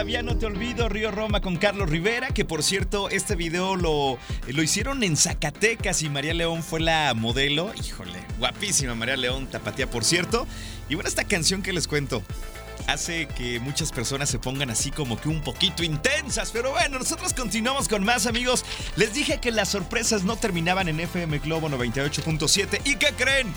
Todavía 0.01 0.23
no 0.23 0.39
te 0.39 0.47
olvido, 0.47 0.89
Río 0.89 1.11
Roma 1.11 1.43
con 1.43 1.59
Carlos 1.59 1.91
Rivera, 1.91 2.29
que 2.29 2.47
por 2.47 2.63
cierto, 2.63 3.11
este 3.11 3.37
video 3.37 3.77
lo, 3.77 4.17
lo 4.49 4.63
hicieron 4.63 5.05
en 5.05 5.15
Zacatecas 5.15 6.01
y 6.01 6.09
María 6.09 6.33
León 6.33 6.63
fue 6.63 6.81
la 6.81 7.13
modelo. 7.13 7.71
Híjole, 7.85 8.19
guapísima 8.39 8.95
María 8.95 9.19
León, 9.19 9.47
tapatía 9.49 9.91
por 9.91 10.03
cierto. 10.03 10.47
Y 10.89 10.95
bueno, 10.95 11.07
esta 11.07 11.25
canción 11.25 11.63
que 11.63 11.75
les 11.75 11.87
cuento 11.87 12.23
hace 12.87 13.29
que 13.29 13.61
muchas 13.61 13.93
personas 13.93 14.31
se 14.31 14.39
pongan 14.39 14.71
así 14.71 14.91
como 14.91 15.21
que 15.21 15.29
un 15.29 15.43
poquito 15.43 15.83
intensas. 15.85 16.51
Pero 16.51 16.71
bueno, 16.71 16.99
nosotros 16.99 17.35
continuamos 17.35 17.87
con 17.87 18.03
más 18.03 18.25
amigos. 18.25 18.65
Les 18.97 19.13
dije 19.13 19.37
que 19.37 19.51
las 19.51 19.69
sorpresas 19.69 20.25
no 20.25 20.37
terminaban 20.37 20.89
en 20.89 20.99
FM 21.01 21.41
Globo 21.41 21.69
98.7. 21.69 22.81
¿Y 22.87 22.97
qué 22.97 23.13
creen? 23.19 23.53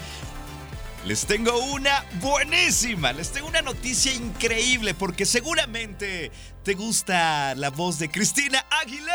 Les 1.06 1.26
tengo 1.26 1.58
una 1.58 2.06
buenísima, 2.22 3.12
les 3.12 3.32
tengo 3.32 3.50
una 3.50 3.62
noticia 3.62 4.14
increíble 4.14 4.94
porque 4.94 5.26
seguramente 5.26 6.32
te 6.64 6.76
gusta 6.76 7.56
la 7.56 7.70
voz 7.70 8.00
de 8.00 8.10
Cristina 8.10 8.66
Aguilera. 8.70 9.12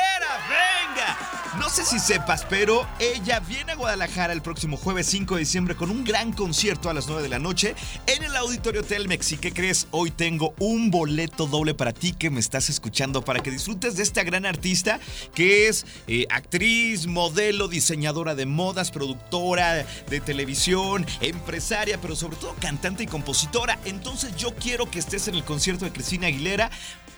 ¡Venga! 0.49 1.59
No 1.59 1.71
sé 1.71 1.85
si 1.85 1.99
sepas, 1.99 2.45
pero 2.45 2.87
ella 2.99 3.41
viene 3.41 3.73
a 3.73 3.75
Guadalajara 3.75 4.35
el 4.35 4.43
próximo 4.43 4.77
jueves 4.77 5.07
5 5.07 5.35
de 5.35 5.41
diciembre 5.41 5.75
con 5.75 5.91
un 5.91 6.05
gran 6.05 6.33
concierto 6.33 6.91
a 6.91 6.95
las 6.95 7.07
9 7.07 7.23
de 7.23 7.29
la 7.31 7.39
noche 7.39 7.75
en 8.07 8.23
el 8.23 8.37
Auditorio 8.37 8.83
Telmex. 8.83 9.33
¿Y 9.33 9.39
qué 9.39 9.53
crees? 9.53 9.87
Hoy 9.93 10.11
tengo 10.11 10.55
un 10.59 10.91
boleto 10.91 11.47
doble 11.47 11.75
para 11.75 11.93
ti 11.93 12.13
que 12.13 12.29
me 12.29 12.39
estás 12.39 12.69
escuchando 12.69 13.23
para 13.23 13.41
que 13.41 13.51
disfrutes 13.51 13.97
de 13.97 14.03
esta 14.03 14.25
gran 14.25 14.45
artista 14.45 15.01
que 15.35 15.69
es 15.69 15.87
eh, 16.07 16.27
actriz, 16.29 17.07
modelo, 17.07 17.69
diseñadora 17.69 18.35
de 18.35 18.45
modas, 18.45 18.91
productora 18.91 19.87
de 20.09 20.21
televisión, 20.21 21.07
empresaria, 21.23 21.99
pero 21.99 22.15
sobre 22.15 22.37
todo 22.37 22.55
cantante 22.61 23.05
y 23.05 23.07
compositora. 23.07 23.79
Entonces 23.87 24.37
yo 24.37 24.55
quiero 24.55 24.91
que 24.91 24.99
estés 24.99 25.29
en 25.29 25.35
el 25.35 25.45
concierto 25.45 25.87
de 25.87 25.93
Cristina 25.93 26.27
Aguilera 26.27 26.71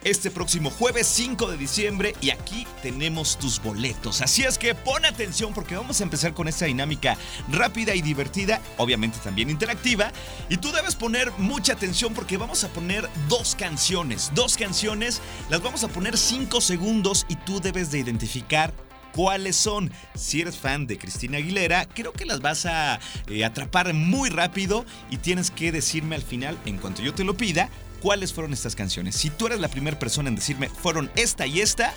este 0.04 0.30
próximo 0.30 0.70
jueves 0.70 1.06
5 1.06 1.50
de 1.50 1.56
diciembre 1.56 2.14
y 2.20 2.30
aquí 2.30 2.66
tenemos 2.82 3.38
tus 3.38 3.62
boletos. 3.62 4.22
Así 4.22 4.42
es 4.42 4.58
que 4.58 4.74
pon 4.74 5.04
atención 5.04 5.52
porque 5.52 5.76
vamos 5.76 6.00
a 6.00 6.04
empezar 6.04 6.34
con 6.34 6.48
esta 6.48 6.66
dinámica 6.66 7.16
rápida 7.50 7.94
y 7.94 8.02
divertida, 8.02 8.60
obviamente 8.76 9.18
también 9.22 9.50
interactiva, 9.50 10.12
y 10.48 10.56
tú 10.56 10.72
debes 10.72 10.96
poner 10.96 11.30
mucha 11.38 11.74
atención 11.74 12.14
porque 12.14 12.36
vamos 12.36 12.64
a 12.64 12.68
poner 12.68 13.08
dos 13.28 13.54
canciones, 13.54 14.30
dos 14.34 14.56
canciones, 14.56 15.20
las 15.48 15.62
vamos 15.62 15.84
a 15.84 15.88
poner 15.88 16.16
5 16.16 16.60
segundos 16.60 17.26
y 17.28 17.36
tú 17.36 17.60
debes 17.60 17.90
de 17.90 17.98
identificar 17.98 18.72
cuáles 19.12 19.56
son. 19.56 19.90
Si 20.14 20.40
eres 20.40 20.56
fan 20.56 20.86
de 20.86 20.98
Cristina 20.98 21.38
Aguilera, 21.38 21.86
creo 21.86 22.12
que 22.12 22.26
las 22.26 22.40
vas 22.40 22.66
a 22.66 23.00
eh, 23.26 23.44
atrapar 23.44 23.92
muy 23.94 24.30
rápido 24.30 24.84
y 25.10 25.18
tienes 25.18 25.50
que 25.50 25.72
decirme 25.72 26.16
al 26.16 26.22
final, 26.22 26.58
en 26.64 26.78
cuanto 26.78 27.02
yo 27.02 27.14
te 27.14 27.24
lo 27.24 27.36
pida, 27.36 27.68
cuáles 28.00 28.32
fueron 28.32 28.52
estas 28.52 28.74
canciones. 28.74 29.16
Si 29.16 29.30
tú 29.30 29.46
eres 29.46 29.60
la 29.60 29.68
primera 29.68 29.98
persona 29.98 30.28
en 30.28 30.36
decirme 30.36 30.68
fueron 30.68 31.10
esta 31.16 31.46
y 31.46 31.60
esta, 31.60 31.92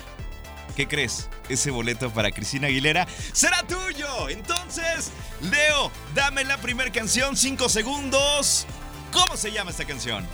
¿qué 0.76 0.86
crees? 0.86 1.28
Ese 1.48 1.70
boleto 1.70 2.10
para 2.10 2.30
Cristina 2.30 2.68
Aguilera 2.68 3.06
será 3.32 3.62
tuyo. 3.66 4.28
Entonces, 4.28 5.10
Leo, 5.40 5.90
dame 6.14 6.44
la 6.44 6.58
primera 6.58 6.90
canción, 6.92 7.36
cinco 7.36 7.68
segundos. 7.68 8.66
¿Cómo 9.12 9.36
se 9.36 9.52
llama 9.52 9.70
esta 9.70 9.84
canción? 9.84 10.26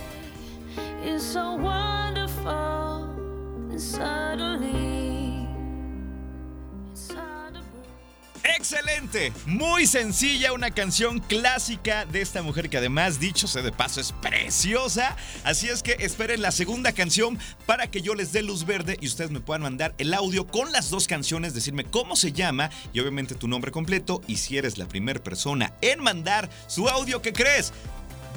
Excelente, 8.44 9.32
muy 9.46 9.86
sencilla, 9.86 10.52
una 10.52 10.70
canción 10.70 11.18
clásica 11.20 12.06
de 12.06 12.22
esta 12.22 12.42
mujer 12.42 12.70
que 12.70 12.78
además, 12.78 13.20
dicho 13.20 13.46
sea 13.46 13.62
de 13.62 13.72
paso, 13.72 14.00
es 14.00 14.12
preciosa. 14.12 15.16
Así 15.44 15.68
es 15.68 15.82
que 15.82 15.96
esperen 16.00 16.40
la 16.40 16.50
segunda 16.50 16.92
canción 16.92 17.38
para 17.66 17.90
que 17.90 18.00
yo 18.00 18.14
les 18.14 18.32
dé 18.32 18.42
luz 18.42 18.64
verde 18.64 18.96
y 19.00 19.06
ustedes 19.06 19.30
me 19.30 19.40
puedan 19.40 19.62
mandar 19.62 19.94
el 19.98 20.14
audio 20.14 20.46
con 20.46 20.72
las 20.72 20.90
dos 20.90 21.06
canciones, 21.06 21.52
decirme 21.52 21.84
cómo 21.84 22.16
se 22.16 22.32
llama 22.32 22.70
y 22.92 23.00
obviamente 23.00 23.34
tu 23.34 23.46
nombre 23.46 23.70
completo 23.70 24.22
y 24.26 24.36
si 24.36 24.56
eres 24.56 24.78
la 24.78 24.88
primera 24.88 25.22
persona 25.22 25.74
en 25.82 26.02
mandar 26.02 26.48
su 26.66 26.88
audio, 26.88 27.20
¿qué 27.20 27.32
crees? 27.32 27.72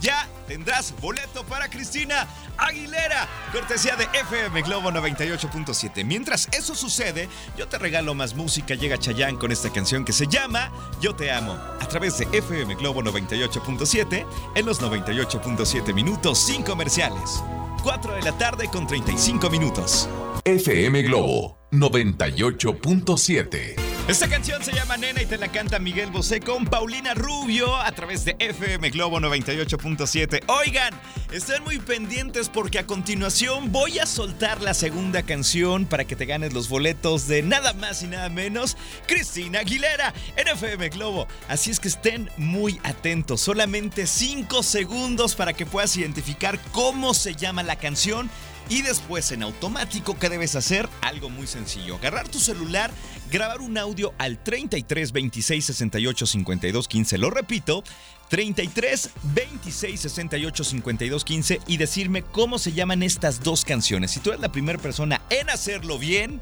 Ya 0.04 0.28
tendrás 0.48 0.94
boleto 1.02 1.44
para 1.46 1.68
Cristina 1.70 2.28
Aguilera, 2.58 3.28
cortesía 3.52 3.96
de 3.96 4.04
FM 4.14 4.62
Globo 4.62 4.92
98.7. 4.92 6.06
Mientras 6.06 6.48
eso 6.52 6.76
sucede, 6.76 7.28
yo 7.58 7.68
te 7.68 7.80
regalo 7.80 8.14
más 8.14 8.36
música. 8.36 8.76
Llega 8.76 9.00
Chayán 9.00 9.38
con 9.38 9.52
esta 9.52 9.72
canción 9.72 10.06
que 10.06 10.14
se 10.14 10.28
llama 10.28 10.72
Yo 11.02 11.16
te 11.16 11.32
amo, 11.32 11.54
a 11.54 11.88
través 11.88 12.20
de 12.20 12.28
FM 12.32 12.76
Globo 12.76 13.02
98.7 13.02 14.28
en 14.56 14.66
los 14.66 14.80
98.7 14.82 15.94
minutos 15.94 16.38
sin 16.38 16.62
comerciales. 16.62 17.42
4 17.82 18.16
de 18.16 18.22
la 18.22 18.38
tarde 18.38 18.68
con 18.68 18.86
35 18.86 19.50
minutos. 19.50 20.10
FM 20.44 21.02
Globo 21.04 21.58
98.7 21.72 23.93
esta 24.08 24.28
canción 24.28 24.62
se 24.62 24.74
llama 24.74 24.98
Nena 24.98 25.22
y 25.22 25.26
te 25.26 25.38
la 25.38 25.48
canta 25.48 25.80
Miguel 25.80 26.12
Bosé 26.12 26.42
con 26.42 26.66
Paulina 26.66 27.14
Rubio 27.14 27.74
a 27.78 27.90
través 27.94 28.26
de 28.26 28.36
FM 28.38 28.90
Globo 28.90 29.20
98.7. 29.20 30.44
Oigan, 30.48 30.94
estén 31.32 31.64
muy 31.64 31.80
pendientes 31.80 32.50
porque 32.50 32.80
a 32.80 32.86
continuación 32.86 33.72
voy 33.72 34.00
a 34.00 34.06
soltar 34.06 34.62
la 34.62 34.74
segunda 34.74 35.24
canción 35.24 35.86
para 35.86 36.04
que 36.04 36.18
te 36.18 36.26
ganes 36.26 36.52
los 36.52 36.68
boletos 36.68 37.28
de 37.28 37.44
nada 37.44 37.72
más 37.74 38.04
y 38.04 38.08
nada 38.08 38.28
menos 38.28 38.76
Cristina 39.08 39.60
Aguilera 39.60 40.14
en 40.36 40.50
FM 40.50 40.90
Globo. 40.90 41.28
Así 41.48 41.72
es 41.72 41.80
que 41.80 41.88
estén 41.88 42.30
muy 42.36 42.82
atentos. 42.84 43.40
Solamente 43.40 44.06
5 44.06 44.64
segundos 44.64 45.36
para 45.36 45.54
que 45.54 45.66
puedas 45.66 45.96
identificar 45.96 46.60
cómo 46.74 47.14
se 47.14 47.36
llama 47.36 47.64
la 47.64 47.78
canción 47.78 48.30
y 48.70 48.82
después 48.82 49.32
en 49.32 49.44
automático, 49.44 50.18
¿qué 50.18 50.30
debes 50.30 50.56
hacer? 50.56 50.90
Algo 51.02 51.30
muy 51.30 51.48
sencillo. 51.48 51.96
Agarrar 51.96 52.28
tu 52.28 52.40
celular, 52.40 52.92
grabar 53.32 53.62
un 53.62 53.78
audio 53.78 54.14
al 54.18 54.42
33 54.42 55.12
26 55.12 55.66
68 55.66 56.26
52 56.26 56.88
15. 56.88 57.18
Lo 57.18 57.30
repito, 57.30 57.84
33 58.30 59.10
26 59.36 60.00
68 60.00 60.64
52 60.64 61.26
15 61.26 61.60
y 61.68 61.78
decirme 61.78 62.24
cómo 62.24 62.58
se 62.58 62.72
llaman 62.72 63.04
estas 63.04 63.44
dos 63.44 63.66
canciones. 63.66 64.12
Si 64.12 64.20
tú 64.20 64.30
eres 64.30 64.42
la 64.42 64.52
primera 64.52 64.80
persona 64.80 65.22
en 65.30 65.50
hacerlo 65.50 66.00
bien, 66.00 66.40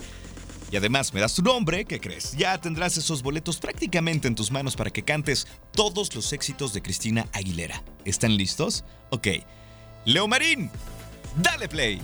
y 0.71 0.77
además 0.77 1.13
me 1.13 1.19
das 1.19 1.35
tu 1.35 1.41
nombre, 1.41 1.83
¿qué 1.83 1.99
crees? 1.99 2.31
Ya 2.31 2.57
tendrás 2.59 2.95
esos 2.95 3.21
boletos 3.23 3.57
prácticamente 3.57 4.29
en 4.29 4.35
tus 4.35 4.51
manos 4.51 4.77
para 4.77 4.89
que 4.89 5.03
cantes 5.03 5.47
todos 5.73 6.15
los 6.15 6.31
éxitos 6.31 6.71
de 6.73 6.81
Cristina 6.81 7.27
Aguilera. 7.33 7.83
¿Están 8.05 8.37
listos? 8.37 8.85
Ok. 9.09 9.27
Leo 10.05 10.29
Marín, 10.29 10.71
Dale 11.35 11.67
play. 11.67 11.99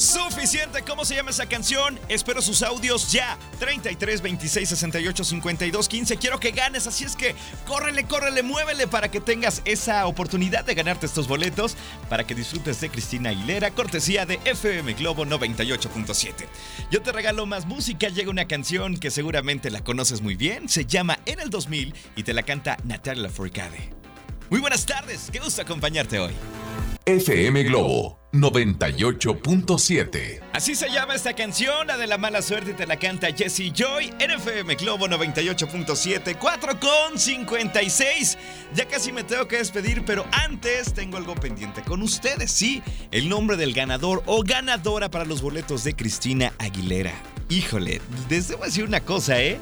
Suficiente, 0.00 0.80
¿cómo 0.82 1.04
se 1.04 1.14
llama 1.14 1.28
esa 1.28 1.44
canción? 1.44 2.00
Espero 2.08 2.40
sus 2.40 2.62
audios 2.62 3.12
ya. 3.12 3.38
33 3.58 4.22
26 4.22 4.66
68 4.66 5.24
52 5.24 5.88
15. 5.88 6.16
Quiero 6.16 6.40
que 6.40 6.52
ganes, 6.52 6.86
así 6.86 7.04
es 7.04 7.14
que 7.14 7.34
córrele, 7.66 8.04
córrele, 8.04 8.42
muévele 8.42 8.86
para 8.86 9.10
que 9.10 9.20
tengas 9.20 9.60
esa 9.66 10.06
oportunidad 10.06 10.64
de 10.64 10.74
ganarte 10.74 11.04
estos 11.04 11.28
boletos 11.28 11.76
para 12.08 12.26
que 12.26 12.34
disfrutes 12.34 12.80
de 12.80 12.88
Cristina 12.88 13.28
Aguilera, 13.28 13.72
cortesía 13.72 14.24
de 14.24 14.40
FM 14.46 14.94
Globo 14.94 15.26
98.7. 15.26 16.46
Yo 16.90 17.02
te 17.02 17.12
regalo 17.12 17.44
más 17.44 17.66
música, 17.66 18.08
llega 18.08 18.30
una 18.30 18.48
canción 18.48 18.96
que 18.96 19.10
seguramente 19.10 19.70
la 19.70 19.84
conoces 19.84 20.22
muy 20.22 20.34
bien, 20.34 20.70
se 20.70 20.86
llama 20.86 21.18
En 21.26 21.40
el 21.40 21.50
2000 21.50 21.94
y 22.16 22.22
te 22.22 22.32
la 22.32 22.42
canta 22.42 22.78
Natalia 22.84 23.24
Lafourcade. 23.24 23.90
Muy 24.48 24.60
buenas 24.60 24.86
tardes, 24.86 25.28
qué 25.30 25.40
gusto 25.40 25.60
acompañarte 25.60 26.18
hoy. 26.18 26.32
FM 27.04 27.64
Globo 27.64 28.19
98.7. 28.32 30.40
Así 30.52 30.76
se 30.76 30.88
llama 30.88 31.14
esta 31.14 31.34
canción, 31.34 31.88
la 31.88 31.96
de 31.96 32.06
la 32.06 32.18
mala 32.18 32.42
suerte 32.42 32.74
te 32.74 32.86
la 32.86 32.96
canta 32.96 33.34
Jesse 33.34 33.72
Joy 33.72 34.12
en 34.20 34.30
FM 34.30 34.76
Globo 34.76 35.08
98.7, 35.08 36.36
4 36.38 36.78
con 36.78 37.18
56. 37.18 38.38
Ya 38.74 38.86
casi 38.86 39.10
me 39.12 39.24
tengo 39.24 39.48
que 39.48 39.56
despedir, 39.56 40.04
pero 40.04 40.24
antes 40.30 40.94
tengo 40.94 41.16
algo 41.16 41.34
pendiente 41.34 41.82
con 41.82 42.02
ustedes, 42.02 42.52
sí, 42.52 42.84
el 43.10 43.28
nombre 43.28 43.56
del 43.56 43.74
ganador 43.74 44.22
o 44.26 44.44
ganadora 44.44 45.10
para 45.10 45.24
los 45.24 45.42
boletos 45.42 45.82
de 45.82 45.96
Cristina 45.96 46.52
Aguilera. 46.58 47.14
Híjole, 47.48 48.00
les 48.28 48.46
debo 48.46 48.64
decir 48.64 48.84
una 48.84 49.00
cosa, 49.00 49.42
¿eh? 49.42 49.58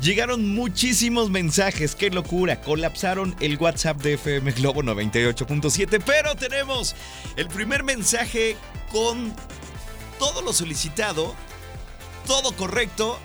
Llegaron 0.00 0.54
muchísimos 0.54 1.28
mensajes, 1.28 1.96
qué 1.96 2.08
locura. 2.10 2.60
Colapsaron 2.60 3.34
el 3.40 3.58
WhatsApp 3.58 4.00
de 4.00 4.14
FM 4.14 4.52
Globo 4.52 4.80
98.7, 4.82 6.00
pero 6.06 6.36
tenemos 6.36 6.94
el 7.36 7.48
primer 7.48 7.82
mensaje 7.82 8.56
con 8.92 9.34
todo 10.20 10.40
lo 10.42 10.52
solicitado, 10.52 11.34
todo 12.28 12.52
correcto. 12.52 13.18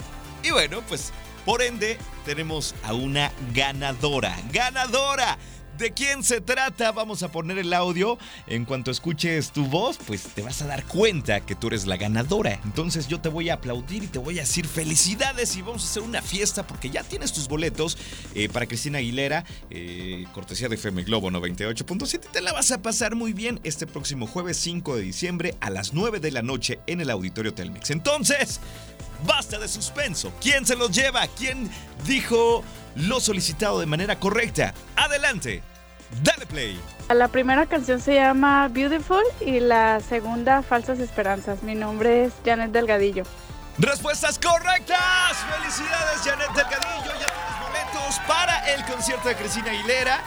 Y 0.43 0.49
bueno, 0.49 0.81
pues 0.87 1.13
por 1.45 1.61
ende 1.61 1.99
tenemos 2.25 2.73
a 2.83 2.93
una 2.93 3.31
ganadora. 3.53 4.35
¡Ganadora! 4.51 5.37
¿De 5.77 5.91
quién 5.91 6.23
se 6.23 6.39
trata? 6.39 6.91
Vamos 6.91 7.23
a 7.23 7.31
poner 7.31 7.57
el 7.57 7.73
audio. 7.73 8.19
En 8.45 8.63
cuanto 8.63 8.91
escuches 8.91 9.51
tu 9.51 9.65
voz, 9.65 9.97
pues 10.05 10.23
te 10.23 10.43
vas 10.43 10.61
a 10.61 10.67
dar 10.67 10.85
cuenta 10.85 11.41
que 11.41 11.55
tú 11.55 11.67
eres 11.67 11.87
la 11.87 11.97
ganadora. 11.97 12.59
Entonces 12.63 13.07
yo 13.07 13.19
te 13.19 13.29
voy 13.29 13.49
a 13.49 13.55
aplaudir 13.55 14.03
y 14.03 14.07
te 14.07 14.19
voy 14.19 14.37
a 14.37 14.41
decir 14.41 14.67
felicidades 14.67 15.55
y 15.57 15.63
vamos 15.63 15.83
a 15.83 15.89
hacer 15.89 16.03
una 16.03 16.21
fiesta 16.21 16.67
porque 16.67 16.91
ya 16.91 17.03
tienes 17.03 17.33
tus 17.33 17.47
boletos 17.47 17.97
eh, 18.35 18.49
para 18.49 18.67
Cristina 18.67 18.99
Aguilera, 18.99 19.45
eh, 19.71 20.25
cortesía 20.31 20.69
de 20.69 20.75
FM 20.75 21.03
Globo 21.05 21.31
98.7. 21.31 22.19
Te 22.31 22.41
la 22.41 22.53
vas 22.53 22.71
a 22.71 22.81
pasar 22.81 23.15
muy 23.15 23.33
bien 23.33 23.59
este 23.63 23.87
próximo 23.87 24.27
jueves 24.27 24.57
5 24.57 24.95
de 24.95 25.01
diciembre 25.01 25.55
a 25.59 25.71
las 25.71 25.93
9 25.93 26.19
de 26.19 26.31
la 26.31 26.43
noche 26.43 26.79
en 26.85 27.01
el 27.01 27.09
Auditorio 27.09 27.53
Telmex. 27.53 27.89
Entonces, 27.89 28.59
basta 29.25 29.57
de 29.57 29.67
suspenso. 29.67 30.33
¿Quién 30.41 30.65
se 30.65 30.75
los 30.75 30.91
lleva? 30.91 31.27
¿Quién 31.27 31.69
dijo 32.05 32.63
lo 32.95 33.19
solicitado 33.19 33.79
de 33.79 33.85
manera 33.85 34.19
correcta? 34.19 34.73
Adelante. 34.95 35.63
Dale 36.21 36.45
play. 36.45 36.79
La 37.09 37.27
primera 37.27 37.65
canción 37.65 37.99
se 37.99 38.15
llama 38.15 38.67
Beautiful 38.69 39.23
y 39.41 39.59
la 39.59 39.99
segunda 39.99 40.61
Falsas 40.61 40.99
Esperanzas. 40.99 41.63
Mi 41.63 41.75
nombre 41.75 42.25
es 42.25 42.33
Janet 42.45 42.71
Delgadillo. 42.71 43.23
Respuestas 43.77 44.37
correctas. 44.37 45.37
Felicidades 45.57 46.21
Janet 46.23 46.49
Delgadillo. 46.55 47.11
Ya 47.19 47.33
tienes 47.33 47.61
boletos 47.61 48.19
para 48.27 48.73
el 48.73 48.85
concierto 48.85 49.27
de 49.27 49.35
Cristina 49.35 49.71
Aguilera. 49.71 50.23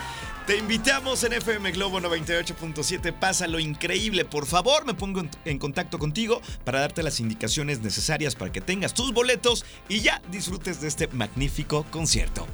Te 0.46 0.56
invitamos 0.56 1.24
en 1.24 1.32
FM 1.32 1.72
Globo 1.72 1.98
98.7. 1.98 3.12
Pásalo 3.12 3.58
increíble. 3.58 4.24
Por 4.24 4.46
favor, 4.46 4.86
me 4.86 4.94
pongo 4.94 5.24
en 5.44 5.58
contacto 5.58 5.98
contigo 5.98 6.40
para 6.64 6.78
darte 6.78 7.02
las 7.02 7.18
indicaciones 7.18 7.80
necesarias 7.80 8.36
para 8.36 8.52
que 8.52 8.60
tengas 8.60 8.94
tus 8.94 9.12
boletos 9.12 9.64
y 9.88 10.02
ya 10.02 10.22
disfrutes 10.30 10.80
de 10.80 10.86
este 10.86 11.08
magnífico 11.08 11.84
concierto. 11.90 12.46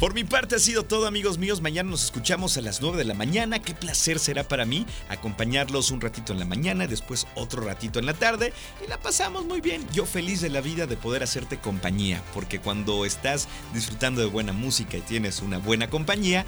Por 0.00 0.14
mi 0.14 0.24
parte 0.24 0.54
ha 0.54 0.58
sido 0.58 0.84
todo 0.84 1.06
amigos 1.06 1.36
míos, 1.36 1.60
mañana 1.60 1.90
nos 1.90 2.04
escuchamos 2.04 2.56
a 2.56 2.62
las 2.62 2.80
9 2.80 2.98
de 2.98 3.04
la 3.04 3.14
mañana, 3.14 3.60
qué 3.60 3.74
placer 3.74 4.18
será 4.18 4.46
para 4.46 4.66
mí 4.66 4.86
acompañarlos 5.08 5.90
un 5.90 6.02
ratito 6.02 6.34
en 6.34 6.38
la 6.38 6.44
mañana, 6.44 6.86
después 6.86 7.26
otro 7.34 7.62
ratito 7.62 7.98
en 7.98 8.04
la 8.04 8.12
tarde 8.12 8.52
y 8.84 8.88
la 8.88 8.98
pasamos 8.98 9.46
muy 9.46 9.62
bien. 9.62 9.86
Yo 9.94 10.04
feliz 10.04 10.42
de 10.42 10.50
la 10.50 10.60
vida 10.60 10.86
de 10.86 10.98
poder 10.98 11.22
hacerte 11.22 11.58
compañía, 11.58 12.22
porque 12.34 12.60
cuando 12.60 13.06
estás 13.06 13.48
disfrutando 13.72 14.20
de 14.20 14.26
buena 14.26 14.52
música 14.52 14.98
y 14.98 15.02
tienes 15.02 15.40
una 15.40 15.56
buena 15.56 15.88
compañía, 15.88 16.44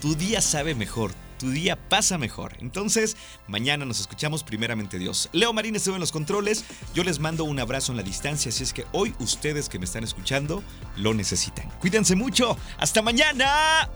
tu 0.00 0.14
día 0.14 0.40
sabe 0.40 0.74
mejor, 0.74 1.12
tu 1.38 1.50
día 1.50 1.76
pasa 1.88 2.18
mejor. 2.18 2.54
Entonces, 2.60 3.16
mañana 3.46 3.84
nos 3.84 4.00
escuchamos 4.00 4.42
primeramente 4.42 4.98
Dios. 4.98 5.28
Leo 5.32 5.52
Marín 5.52 5.76
estuvo 5.76 5.94
en 5.94 6.00
los 6.00 6.12
controles, 6.12 6.64
yo 6.94 7.04
les 7.04 7.18
mando 7.18 7.44
un 7.44 7.60
abrazo 7.60 7.92
en 7.92 7.96
la 7.96 8.02
distancia, 8.02 8.50
así 8.50 8.62
es 8.62 8.72
que 8.72 8.86
hoy 8.92 9.14
ustedes 9.18 9.68
que 9.68 9.78
me 9.78 9.84
están 9.84 10.04
escuchando 10.04 10.62
lo 10.96 11.14
necesitan. 11.14 11.68
Cuídense 11.80 12.16
mucho, 12.16 12.56
hasta 12.78 13.02
mañana. 13.02 13.88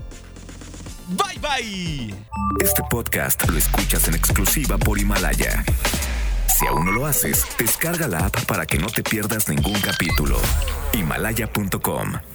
Bye 1.08 1.38
bye. 1.38 2.14
Este 2.60 2.82
podcast 2.90 3.46
lo 3.48 3.58
escuchas 3.58 4.08
en 4.08 4.14
exclusiva 4.14 4.78
por 4.78 4.98
Himalaya. 4.98 5.64
Si 6.58 6.66
aún 6.66 6.84
no 6.84 6.92
lo 6.92 7.06
haces, 7.06 7.44
descarga 7.58 8.06
la 8.06 8.26
app 8.26 8.44
para 8.46 8.64
que 8.64 8.78
no 8.78 8.86
te 8.86 9.02
pierdas 9.02 9.48
ningún 9.48 9.78
capítulo. 9.80 10.38
Himalaya.com 10.92 12.33